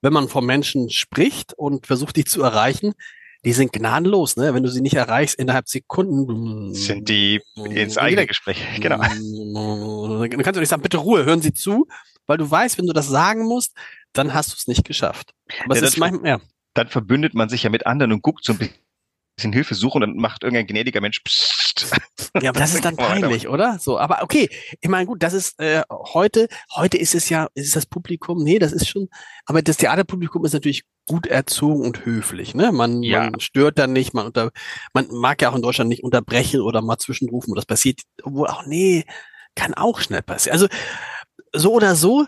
wenn 0.00 0.12
man 0.12 0.28
von 0.28 0.44
Menschen 0.44 0.90
spricht 0.90 1.52
und 1.54 1.86
versucht, 1.86 2.16
die 2.16 2.24
zu 2.24 2.42
erreichen, 2.42 2.94
die 3.44 3.52
sind 3.52 3.72
gnadenlos, 3.72 4.36
ne? 4.36 4.54
Wenn 4.54 4.62
du 4.62 4.70
sie 4.70 4.80
nicht 4.80 4.94
erreichst 4.94 5.38
innerhalb 5.38 5.68
Sekunden. 5.68 6.72
Sind 6.72 7.10
die 7.10 7.42
ins 7.56 7.98
eigene 7.98 8.26
Gespräch, 8.26 8.58
genau. 8.80 9.02
Dann 9.02 10.30
kannst 10.30 10.56
du 10.56 10.60
nicht 10.60 10.70
sagen, 10.70 10.82
bitte 10.82 10.96
Ruhe, 10.96 11.26
hören 11.26 11.42
Sie 11.42 11.52
zu, 11.52 11.86
weil 12.26 12.38
du 12.38 12.50
weißt, 12.50 12.78
wenn 12.78 12.86
du 12.86 12.92
das 12.92 13.08
sagen 13.08 13.44
musst, 13.44 13.74
dann 14.12 14.34
hast 14.34 14.52
du 14.52 14.56
es 14.56 14.66
nicht 14.66 14.84
geschafft. 14.84 15.32
Aber 15.64 15.76
ja, 15.76 15.82
es 15.82 15.90
ist 15.90 15.98
manchmal, 15.98 16.28
ja. 16.28 16.40
Dann 16.74 16.88
verbündet 16.88 17.34
man 17.34 17.48
sich 17.48 17.62
ja 17.62 17.70
mit 17.70 17.86
anderen 17.86 18.12
und 18.12 18.22
guckt 18.22 18.44
so 18.44 18.52
ein 18.52 18.58
bisschen 18.58 18.84
bisschen 19.36 19.52
Hilfe 19.52 19.74
suchen 19.74 20.02
und 20.02 20.10
dann 20.10 20.16
macht 20.16 20.44
irgendein 20.44 20.66
gnädiger 20.66 21.00
Mensch 21.00 21.20
Psst. 21.20 21.86
Ja, 22.40 22.50
aber 22.50 22.60
das 22.60 22.74
ist 22.74 22.84
dann 22.84 22.96
peinlich, 22.96 23.48
oder? 23.48 23.78
So, 23.78 23.98
aber 23.98 24.22
okay, 24.22 24.48
ich 24.80 24.88
meine, 24.88 25.06
gut, 25.06 25.22
das 25.22 25.32
ist 25.32 25.58
äh, 25.60 25.82
heute, 25.90 26.48
heute 26.74 26.98
ist 26.98 27.14
es 27.14 27.28
ja, 27.28 27.48
ist 27.54 27.74
das 27.74 27.86
Publikum, 27.86 28.42
nee, 28.42 28.58
das 28.58 28.72
ist 28.72 28.88
schon, 28.88 29.08
aber 29.46 29.62
das 29.62 29.76
Theaterpublikum 29.76 30.44
ist 30.44 30.52
natürlich 30.52 30.84
gut 31.06 31.26
erzogen 31.26 31.84
und 31.84 32.04
höflich, 32.04 32.54
ne? 32.54 32.72
Man, 32.72 33.02
ja. 33.02 33.30
man 33.30 33.40
stört 33.40 33.78
dann 33.78 33.92
nicht, 33.92 34.14
man 34.14 34.26
unter, 34.26 34.50
man 34.92 35.08
mag 35.10 35.42
ja 35.42 35.50
auch 35.50 35.56
in 35.56 35.62
Deutschland 35.62 35.88
nicht 35.88 36.04
unterbrechen 36.04 36.60
oder 36.60 36.80
mal 36.80 36.98
zwischenrufen 36.98 37.52
und 37.52 37.56
das 37.56 37.66
passiert, 37.66 38.00
obwohl 38.22 38.48
auch, 38.48 38.64
nee, 38.66 39.04
kann 39.54 39.74
auch 39.74 40.00
schnell 40.00 40.22
passieren. 40.22 40.54
Also, 40.54 40.68
so 41.54 41.72
oder 41.72 41.94
so, 41.96 42.26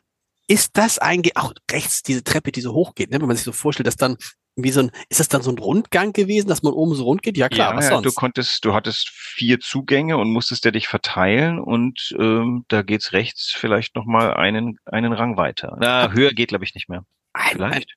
ist 0.48 0.76
das 0.76 0.98
eigentlich 0.98 1.36
auch 1.36 1.52
rechts 1.70 2.02
diese 2.02 2.22
Treppe, 2.22 2.52
die 2.52 2.60
so 2.60 2.72
hoch 2.72 2.94
geht, 2.94 3.10
ne? 3.10 3.20
wenn 3.20 3.26
man 3.26 3.36
sich 3.36 3.44
so 3.44 3.52
vorstellt, 3.52 3.86
dass 3.86 3.96
dann 3.96 4.16
wie 4.58 4.70
so 4.70 4.80
ein, 4.80 4.90
ist 5.10 5.20
das 5.20 5.28
dann 5.28 5.42
so 5.42 5.50
ein 5.50 5.58
Rundgang 5.58 6.14
gewesen, 6.14 6.48
dass 6.48 6.62
man 6.62 6.72
oben 6.72 6.94
so 6.94 7.04
rund 7.04 7.22
geht? 7.22 7.36
Ja 7.36 7.50
klar, 7.50 7.72
ja, 7.72 7.76
was 7.76 7.88
sonst? 7.88 8.06
Du 8.06 8.12
konntest, 8.12 8.64
du 8.64 8.72
hattest 8.72 9.10
vier 9.10 9.60
Zugänge 9.60 10.16
und 10.16 10.30
musstest 10.30 10.64
ja 10.64 10.70
dich 10.70 10.88
verteilen 10.88 11.60
und 11.60 12.14
ähm, 12.18 12.64
da 12.68 12.80
geht's 12.80 13.12
rechts 13.12 13.52
vielleicht 13.54 13.96
noch 13.96 14.06
mal 14.06 14.32
einen 14.32 14.78
einen 14.86 15.12
Rang 15.12 15.36
weiter. 15.36 15.76
Na, 15.78 16.10
höher 16.10 16.30
geht 16.30 16.48
glaube 16.48 16.64
ich 16.64 16.74
nicht 16.74 16.88
mehr. 16.88 17.04
Ein, 17.34 17.52
vielleicht. 17.52 17.94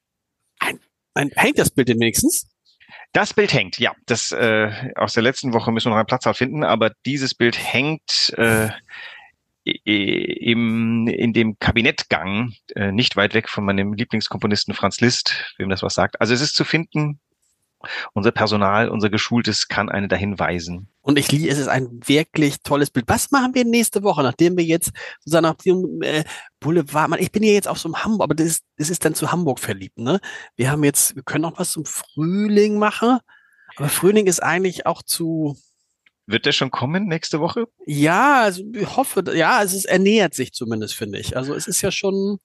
Ein, 0.59 0.79
ein, 1.13 1.29
ein, 1.29 1.31
hängt 1.35 1.59
das 1.59 1.71
Bild 1.71 1.87
denn 1.87 1.99
wenigstens? 1.99 2.49
Das 3.13 3.33
Bild 3.33 3.53
hängt, 3.53 3.79
ja. 3.79 3.93
Das 4.05 4.31
äh, 4.31 4.91
aus 4.95 5.13
der 5.13 5.23
letzten 5.23 5.53
Woche 5.53 5.71
müssen 5.71 5.85
wir 5.85 5.91
noch 5.91 5.97
einen 5.97 6.07
Platz 6.07 6.27
finden, 6.37 6.65
aber 6.65 6.91
dieses 7.05 7.33
Bild 7.33 7.57
hängt 7.57 8.33
äh, 8.37 8.69
im, 9.71 11.07
in 11.07 11.33
dem 11.33 11.59
Kabinettgang, 11.59 12.53
äh, 12.75 12.91
nicht 12.91 13.15
weit 13.15 13.33
weg 13.33 13.49
von 13.49 13.65
meinem 13.65 13.93
Lieblingskomponisten 13.93 14.73
Franz 14.73 15.01
Liszt, 15.01 15.53
wem 15.57 15.69
das 15.69 15.83
was 15.83 15.93
sagt. 15.93 16.19
Also 16.21 16.33
es 16.33 16.41
ist 16.41 16.55
zu 16.55 16.63
finden, 16.63 17.19
unser 18.13 18.31
Personal, 18.31 18.89
unser 18.89 19.09
Geschultes 19.09 19.67
kann 19.67 19.89
eine 19.89 20.07
dahin 20.07 20.37
weisen. 20.37 20.89
Und 21.01 21.17
ich 21.17 21.31
liebe, 21.31 21.49
es 21.49 21.57
ist 21.57 21.69
ein 21.69 21.87
wirklich 22.05 22.61
tolles 22.61 22.91
Bild. 22.91 23.05
Was 23.07 23.31
machen 23.31 23.55
wir 23.55 23.65
nächste 23.65 24.03
Woche, 24.03 24.21
nachdem 24.21 24.57
wir 24.57 24.65
jetzt 24.65 24.91
sozusagen 25.19 25.45
auf 25.45 25.57
dem 25.57 26.01
äh, 26.01 26.23
Boulevard, 26.59 27.09
man, 27.09 27.19
ich 27.19 27.31
bin 27.31 27.43
ja 27.43 27.53
jetzt 27.53 27.67
auf 27.67 27.79
so 27.79 27.87
einem 27.87 28.03
Hamburg, 28.03 28.23
aber 28.23 28.35
das 28.35 28.47
ist, 28.47 28.63
das 28.77 28.89
ist 28.89 29.05
dann 29.05 29.15
zu 29.15 29.31
Hamburg 29.31 29.59
verliebt, 29.59 29.97
ne? 29.97 30.19
Wir 30.55 30.71
haben 30.71 30.83
jetzt, 30.83 31.15
wir 31.15 31.23
können 31.23 31.45
auch 31.45 31.57
was 31.57 31.71
zum 31.71 31.85
Frühling 31.85 32.77
machen, 32.77 33.19
aber 33.77 33.89
Frühling 33.89 34.27
ist 34.27 34.43
eigentlich 34.43 34.85
auch 34.85 35.01
zu, 35.01 35.57
wird 36.29 36.45
der 36.45 36.51
schon 36.51 36.71
kommen 36.71 37.07
nächste 37.07 37.39
Woche? 37.39 37.65
Ja, 37.85 38.43
also 38.43 38.63
ich 38.73 38.95
hoffe, 38.95 39.23
ja, 39.35 39.57
also 39.57 39.75
es 39.75 39.85
ernähert 39.85 40.33
sich 40.33 40.53
zumindest, 40.53 40.95
finde 40.95 41.19
ich. 41.19 41.35
Also 41.35 41.53
es 41.53 41.67
ist 41.67 41.81
ja 41.81 41.91
schon. 41.91 42.39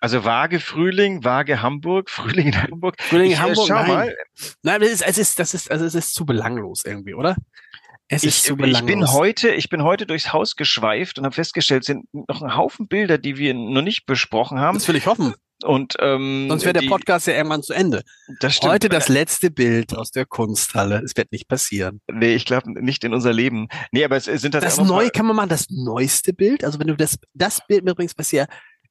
Also 0.00 0.24
vage 0.24 0.60
Frühling, 0.60 1.24
vage 1.24 1.62
Hamburg, 1.62 2.10
Frühling 2.10 2.48
in 2.48 2.62
Hamburg. 2.62 2.96
Frühling 3.00 3.32
in 3.32 3.36
äh, 3.36 3.40
Hamburg, 3.40 3.66
schau 3.68 3.74
nein. 3.74 3.88
mal. 3.88 4.16
Nein, 4.62 4.80
das 4.80 4.90
ist, 4.90 5.02
es 5.02 5.18
ist, 5.18 5.38
das 5.38 5.54
ist, 5.54 5.70
also 5.70 5.84
es 5.84 5.94
ist 5.94 6.14
zu 6.14 6.24
belanglos 6.24 6.84
irgendwie, 6.84 7.14
oder? 7.14 7.36
Es 8.08 8.22
ich, 8.22 8.28
ist 8.28 8.44
zu 8.44 8.56
belanglos. 8.56 8.80
ich 8.80 8.86
bin 8.86 9.12
heute, 9.12 9.50
ich 9.50 9.68
bin 9.68 9.82
heute 9.82 10.06
durchs 10.06 10.32
Haus 10.32 10.56
geschweift 10.56 11.18
und 11.18 11.24
habe 11.24 11.34
festgestellt, 11.34 11.82
es 11.82 11.86
sind 11.86 12.06
noch 12.12 12.40
ein 12.40 12.56
Haufen 12.56 12.88
Bilder, 12.88 13.18
die 13.18 13.36
wir 13.36 13.52
noch 13.52 13.82
nicht 13.82 14.06
besprochen 14.06 14.60
haben. 14.60 14.78
Das 14.78 14.86
will 14.88 14.96
ich 14.96 15.06
hoffen. 15.06 15.34
Und 15.66 15.96
ähm, 16.00 16.46
sonst 16.48 16.64
wäre 16.64 16.80
der 16.80 16.88
Podcast 16.88 17.26
ja 17.26 17.34
irgendwann 17.34 17.62
zu 17.62 17.72
Ende. 17.72 18.02
Das 18.40 18.54
stimmt. 18.54 18.72
Heute 18.72 18.88
das 18.88 19.08
letzte 19.08 19.50
Bild 19.50 19.94
aus 19.94 20.10
der 20.10 20.24
Kunsthalle. 20.24 21.02
Es 21.04 21.16
wird 21.16 21.32
nicht 21.32 21.48
passieren. 21.48 22.00
Nee, 22.10 22.34
ich 22.34 22.44
glaube 22.44 22.70
nicht 22.82 23.04
in 23.04 23.12
unser 23.12 23.32
Leben. 23.32 23.68
Nee, 23.92 24.04
aber 24.04 24.16
es 24.16 24.24
sind 24.24 24.54
das 24.54 24.62
Das 24.62 24.78
neue 24.78 25.10
kann 25.10 25.26
man 25.26 25.36
machen, 25.36 25.48
das 25.48 25.68
neueste 25.70 26.32
Bild. 26.32 26.64
Also 26.64 26.78
wenn 26.78 26.86
du 26.86 26.96
das 26.96 27.18
das 27.34 27.66
Bild 27.66 27.84
mitbringst, 27.84 28.18
was 28.18 28.32
ja 28.32 28.46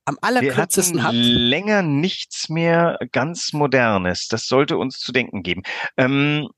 am 0.05 0.17
allerkürzesten 0.21 1.03
hat. 1.03 1.13
Länger 1.15 1.81
nichts 1.81 2.49
mehr 2.49 2.99
ganz 3.11 3.53
Modernes. 3.53 4.27
Das 4.27 4.47
sollte 4.47 4.77
uns 4.77 4.99
zu 4.99 5.11
denken 5.11 5.41
geben. 5.41 5.63
Ähm, 5.97 6.49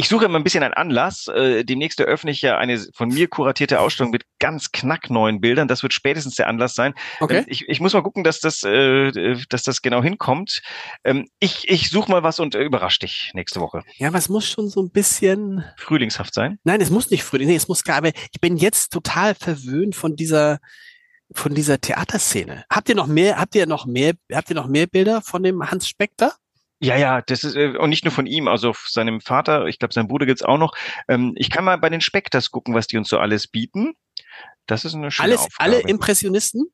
ich 0.00 0.08
suche 0.08 0.24
immer 0.24 0.38
ein 0.38 0.44
bisschen 0.44 0.62
einen 0.62 0.72
Anlass. 0.72 1.28
Äh, 1.28 1.62
demnächst 1.62 2.00
eröffne 2.00 2.30
ich 2.30 2.40
ja 2.40 2.56
eine 2.56 2.78
von 2.94 3.10
mir 3.10 3.28
kuratierte 3.28 3.80
Ausstellung 3.80 4.10
mit 4.10 4.24
ganz 4.38 4.72
knackneuen 4.72 5.42
Bildern. 5.42 5.68
Das 5.68 5.82
wird 5.82 5.92
spätestens 5.92 6.36
der 6.36 6.48
Anlass 6.48 6.74
sein. 6.74 6.94
Okay. 7.20 7.40
Ähm, 7.40 7.44
ich, 7.48 7.68
ich 7.68 7.80
muss 7.80 7.92
mal 7.92 8.02
gucken, 8.02 8.24
dass 8.24 8.40
das, 8.40 8.62
äh, 8.62 9.36
dass 9.50 9.62
das 9.62 9.82
genau 9.82 10.02
hinkommt. 10.02 10.62
Ähm, 11.04 11.28
ich, 11.38 11.68
ich 11.68 11.90
suche 11.90 12.10
mal 12.10 12.22
was 12.22 12.40
und 12.40 12.54
äh, 12.54 12.62
überrasche 12.62 13.00
dich 13.00 13.32
nächste 13.34 13.60
Woche. 13.60 13.82
Ja, 13.98 14.08
aber 14.08 14.16
es 14.16 14.30
muss 14.30 14.48
schon 14.48 14.70
so 14.70 14.80
ein 14.80 14.90
bisschen 14.90 15.66
frühlingshaft 15.76 16.32
sein. 16.32 16.58
Nein, 16.64 16.80
es 16.80 16.88
muss 16.88 17.10
nicht 17.10 17.22
frühling. 17.22 17.48
Nee, 17.48 17.56
es 17.56 17.68
muss 17.68 17.84
gar. 17.84 17.98
Aber 17.98 18.08
ich 18.08 18.40
bin 18.40 18.56
jetzt 18.56 18.94
total 18.94 19.34
verwöhnt 19.34 19.94
von 19.94 20.16
dieser 20.16 20.60
von 21.32 21.54
dieser 21.54 21.78
Theaterszene. 21.78 22.64
Habt 22.72 22.88
ihr 22.88 22.94
noch 22.94 23.06
mehr? 23.06 23.38
Habt 23.38 23.54
ihr 23.54 23.66
noch 23.66 23.84
mehr? 23.84 24.14
Habt 24.32 24.48
ihr 24.48 24.56
noch 24.56 24.66
mehr 24.66 24.86
Bilder 24.86 25.20
von 25.20 25.42
dem 25.42 25.70
Hans 25.70 25.86
Spekter? 25.86 26.32
Ja, 26.82 26.96
ja, 26.96 27.20
das 27.20 27.44
ist 27.44 27.56
äh, 27.56 27.76
und 27.76 27.90
nicht 27.90 28.04
nur 28.04 28.12
von 28.12 28.26
ihm, 28.26 28.48
also 28.48 28.74
seinem 28.86 29.20
Vater, 29.20 29.66
ich 29.66 29.78
glaube, 29.78 29.92
sein 29.92 30.08
Bruder 30.08 30.24
gibt's 30.24 30.42
auch 30.42 30.56
noch. 30.56 30.74
Ähm, 31.08 31.34
ich 31.36 31.50
kann 31.50 31.64
mal 31.64 31.76
bei 31.76 31.90
den 31.90 32.00
Spekters 32.00 32.50
gucken, 32.50 32.74
was 32.74 32.86
die 32.86 32.96
uns 32.96 33.08
so 33.08 33.18
alles 33.18 33.46
bieten. 33.46 33.92
Das 34.66 34.84
ist 34.84 34.94
eine 34.94 35.10
schöne 35.10 35.28
Alles, 35.28 35.40
Aufgabe. 35.40 35.70
alle 35.70 35.80
Impressionisten? 35.80 36.72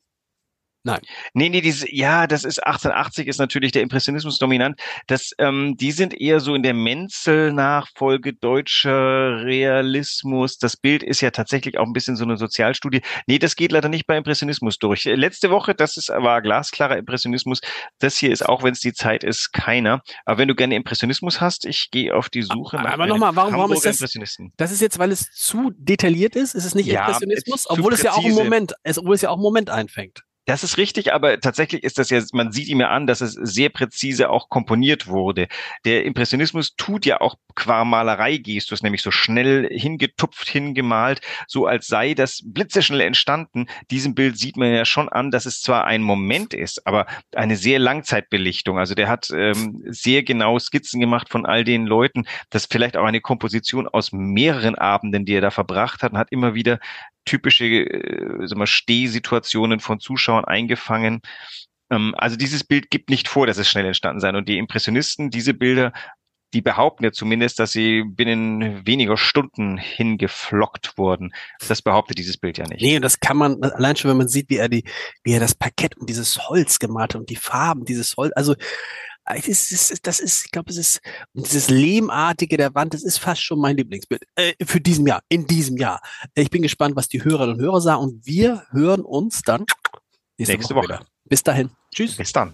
Nein. 0.86 1.00
Nee, 1.34 1.48
nee, 1.48 1.62
diese, 1.62 1.92
ja, 1.92 2.28
das 2.28 2.44
ist 2.44 2.64
1880 2.64 3.26
ist 3.26 3.38
natürlich 3.38 3.72
der 3.72 3.82
Impressionismus 3.82 4.38
dominant. 4.38 4.80
Das, 5.08 5.32
ähm, 5.38 5.76
die 5.76 5.90
sind 5.90 6.14
eher 6.14 6.38
so 6.38 6.54
in 6.54 6.62
der 6.62 6.74
Menzel-Nachfolge 6.74 8.34
deutscher 8.34 9.42
Realismus. 9.42 10.58
Das 10.58 10.76
Bild 10.76 11.02
ist 11.02 11.22
ja 11.22 11.32
tatsächlich 11.32 11.76
auch 11.78 11.86
ein 11.86 11.92
bisschen 11.92 12.14
so 12.14 12.22
eine 12.22 12.36
Sozialstudie. 12.36 13.00
Nee, 13.26 13.40
das 13.40 13.56
geht 13.56 13.72
leider 13.72 13.88
nicht 13.88 14.06
bei 14.06 14.16
Impressionismus 14.16 14.78
durch. 14.78 15.06
Letzte 15.06 15.50
Woche, 15.50 15.74
das 15.74 15.96
ist, 15.96 16.08
war 16.08 16.40
glasklarer 16.40 16.98
Impressionismus. 16.98 17.62
Das 17.98 18.16
hier 18.16 18.30
ist 18.30 18.46
auch, 18.46 18.62
wenn 18.62 18.72
es 18.72 18.78
die 18.78 18.92
Zeit 18.92 19.24
ist, 19.24 19.52
keiner. 19.52 20.02
Aber 20.24 20.38
wenn 20.38 20.46
du 20.46 20.54
gerne 20.54 20.76
Impressionismus 20.76 21.40
hast, 21.40 21.64
ich 21.64 21.90
gehe 21.90 22.14
auf 22.14 22.28
die 22.28 22.42
Suche 22.42 22.76
nach. 22.76 22.92
Aber 22.92 23.08
nochmal, 23.08 23.34
warum, 23.34 23.54
warum 23.54 23.72
ist 23.72 23.84
das? 23.84 23.98
Das 24.56 24.70
ist 24.70 24.80
jetzt, 24.80 25.00
weil 25.00 25.10
es 25.10 25.32
zu 25.32 25.72
detailliert 25.76 26.36
ist. 26.36 26.54
Ist 26.54 26.64
es 26.64 26.76
nicht 26.76 26.86
ja, 26.86 27.06
Impressionismus? 27.06 27.68
Obwohl 27.68 27.92
es 27.92 28.02
ja 28.02 28.12
auch 28.12 28.24
im 28.24 28.34
Moment, 28.34 28.74
obwohl 28.84 29.16
es 29.16 29.22
ja 29.22 29.30
auch 29.30 29.36
im 29.36 29.42
Moment 29.42 29.68
einfängt. 29.68 30.22
Das 30.46 30.62
ist 30.62 30.78
richtig, 30.78 31.12
aber 31.12 31.40
tatsächlich 31.40 31.82
ist 31.82 31.98
das 31.98 32.08
ja, 32.08 32.22
man 32.32 32.52
sieht 32.52 32.68
ihm 32.68 32.80
ja 32.80 32.90
an, 32.90 33.08
dass 33.08 33.20
es 33.20 33.32
sehr 33.32 33.68
präzise 33.68 34.30
auch 34.30 34.48
komponiert 34.48 35.08
wurde. 35.08 35.48
Der 35.84 36.04
Impressionismus 36.04 36.76
tut 36.76 37.04
ja 37.04 37.20
auch 37.20 37.34
qua 37.56 37.84
Malerei-Gestus, 37.84 38.80
nämlich 38.82 39.02
so 39.02 39.10
schnell 39.10 39.68
hingetupft, 39.68 40.48
hingemalt, 40.48 41.20
so 41.48 41.66
als 41.66 41.88
sei 41.88 42.14
das 42.14 42.42
blitzeschnell 42.44 43.00
entstanden. 43.00 43.66
Diesem 43.90 44.14
Bild 44.14 44.38
sieht 44.38 44.56
man 44.56 44.72
ja 44.72 44.84
schon 44.84 45.08
an, 45.08 45.32
dass 45.32 45.46
es 45.46 45.62
zwar 45.62 45.84
ein 45.84 46.02
Moment 46.02 46.54
ist, 46.54 46.86
aber 46.86 47.06
eine 47.34 47.56
sehr 47.56 47.80
Langzeitbelichtung. 47.80 48.78
Also 48.78 48.94
der 48.94 49.08
hat 49.08 49.30
ähm, 49.34 49.82
sehr 49.86 50.22
genau 50.22 50.60
Skizzen 50.60 51.00
gemacht 51.00 51.28
von 51.28 51.44
all 51.44 51.64
den 51.64 51.86
Leuten. 51.86 52.24
Das 52.50 52.66
vielleicht 52.66 52.96
auch 52.96 53.04
eine 53.04 53.20
Komposition 53.20 53.88
aus 53.88 54.12
mehreren 54.12 54.76
Abenden, 54.76 55.24
die 55.24 55.34
er 55.34 55.40
da 55.40 55.50
verbracht 55.50 56.04
hat 56.04 56.12
und 56.12 56.18
hat 56.18 56.30
immer 56.30 56.54
wieder 56.54 56.78
typische 57.26 57.66
äh, 57.66 58.48
wir, 58.48 58.66
Stehsituationen 58.66 59.80
von 59.80 60.00
Zuschauern 60.00 60.46
eingefangen. 60.46 61.20
Ähm, 61.90 62.14
also 62.16 62.36
dieses 62.36 62.64
Bild 62.64 62.90
gibt 62.90 63.10
nicht 63.10 63.28
vor, 63.28 63.46
dass 63.46 63.58
es 63.58 63.68
schnell 63.68 63.84
entstanden 63.84 64.20
sei. 64.20 64.30
Und 64.30 64.48
die 64.48 64.58
Impressionisten, 64.58 65.30
diese 65.30 65.52
Bilder, 65.52 65.92
die 66.54 66.62
behaupten 66.62 67.04
ja 67.04 67.12
zumindest, 67.12 67.58
dass 67.58 67.72
sie 67.72 68.02
binnen 68.02 68.86
weniger 68.86 69.16
Stunden 69.16 69.76
hingeflockt 69.76 70.96
wurden. 70.96 71.32
Das 71.68 71.82
behauptet 71.82 72.18
dieses 72.18 72.38
Bild 72.38 72.56
ja 72.56 72.66
nicht. 72.66 72.80
Nee, 72.80 73.00
das 73.00 73.20
kann 73.20 73.36
man, 73.36 73.62
allein 73.62 73.96
schon, 73.96 74.10
wenn 74.10 74.16
man 74.16 74.28
sieht, 74.28 74.48
wie 74.48 74.56
er 74.56 74.68
die, 74.68 74.84
wie 75.22 75.32
er 75.32 75.40
das 75.40 75.54
Parkett 75.54 75.96
und 75.98 76.08
dieses 76.08 76.48
Holz 76.48 76.78
gemalt 76.78 77.14
hat 77.14 77.20
und 77.20 77.30
die 77.30 77.36
Farben 77.36 77.84
dieses 77.84 78.16
Holz, 78.16 78.32
also 78.36 78.54
das 79.26 79.72
ist, 79.72 80.06
das 80.06 80.20
ist, 80.20 80.46
ich 80.46 80.50
glaube, 80.52 80.70
es 80.70 80.76
ist 80.76 81.00
dieses 81.34 81.68
Lehmartige 81.68 82.56
der 82.56 82.74
Wand, 82.74 82.94
das 82.94 83.02
ist 83.02 83.18
fast 83.18 83.42
schon 83.42 83.58
mein 83.58 83.76
Lieblingsbild 83.76 84.22
äh, 84.36 84.52
für 84.64 84.80
diesem 84.80 85.06
Jahr, 85.06 85.22
in 85.28 85.46
diesem 85.46 85.76
Jahr. 85.76 86.00
Ich 86.34 86.50
bin 86.50 86.62
gespannt, 86.62 86.96
was 86.96 87.08
die 87.08 87.24
Hörerinnen 87.24 87.56
und 87.56 87.62
Hörer 87.62 87.80
sagen 87.80 88.02
und 88.02 88.26
wir 88.26 88.64
hören 88.70 89.02
uns 89.02 89.42
dann 89.42 89.64
nächste, 90.38 90.56
nächste 90.56 90.74
Woche. 90.74 90.88
Woche. 90.88 91.06
Bis 91.24 91.42
dahin. 91.42 91.70
Tschüss. 91.94 92.16
Bis 92.16 92.32
dann. 92.32 92.52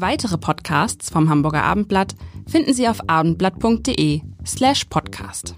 Weitere 0.00 0.38
Podcasts 0.38 1.10
vom 1.10 1.28
Hamburger 1.28 1.64
Abendblatt 1.64 2.14
finden 2.46 2.72
Sie 2.72 2.88
auf 2.88 3.08
abendblatt.de 3.08 4.22
slash 4.46 4.84
podcast. 4.84 5.56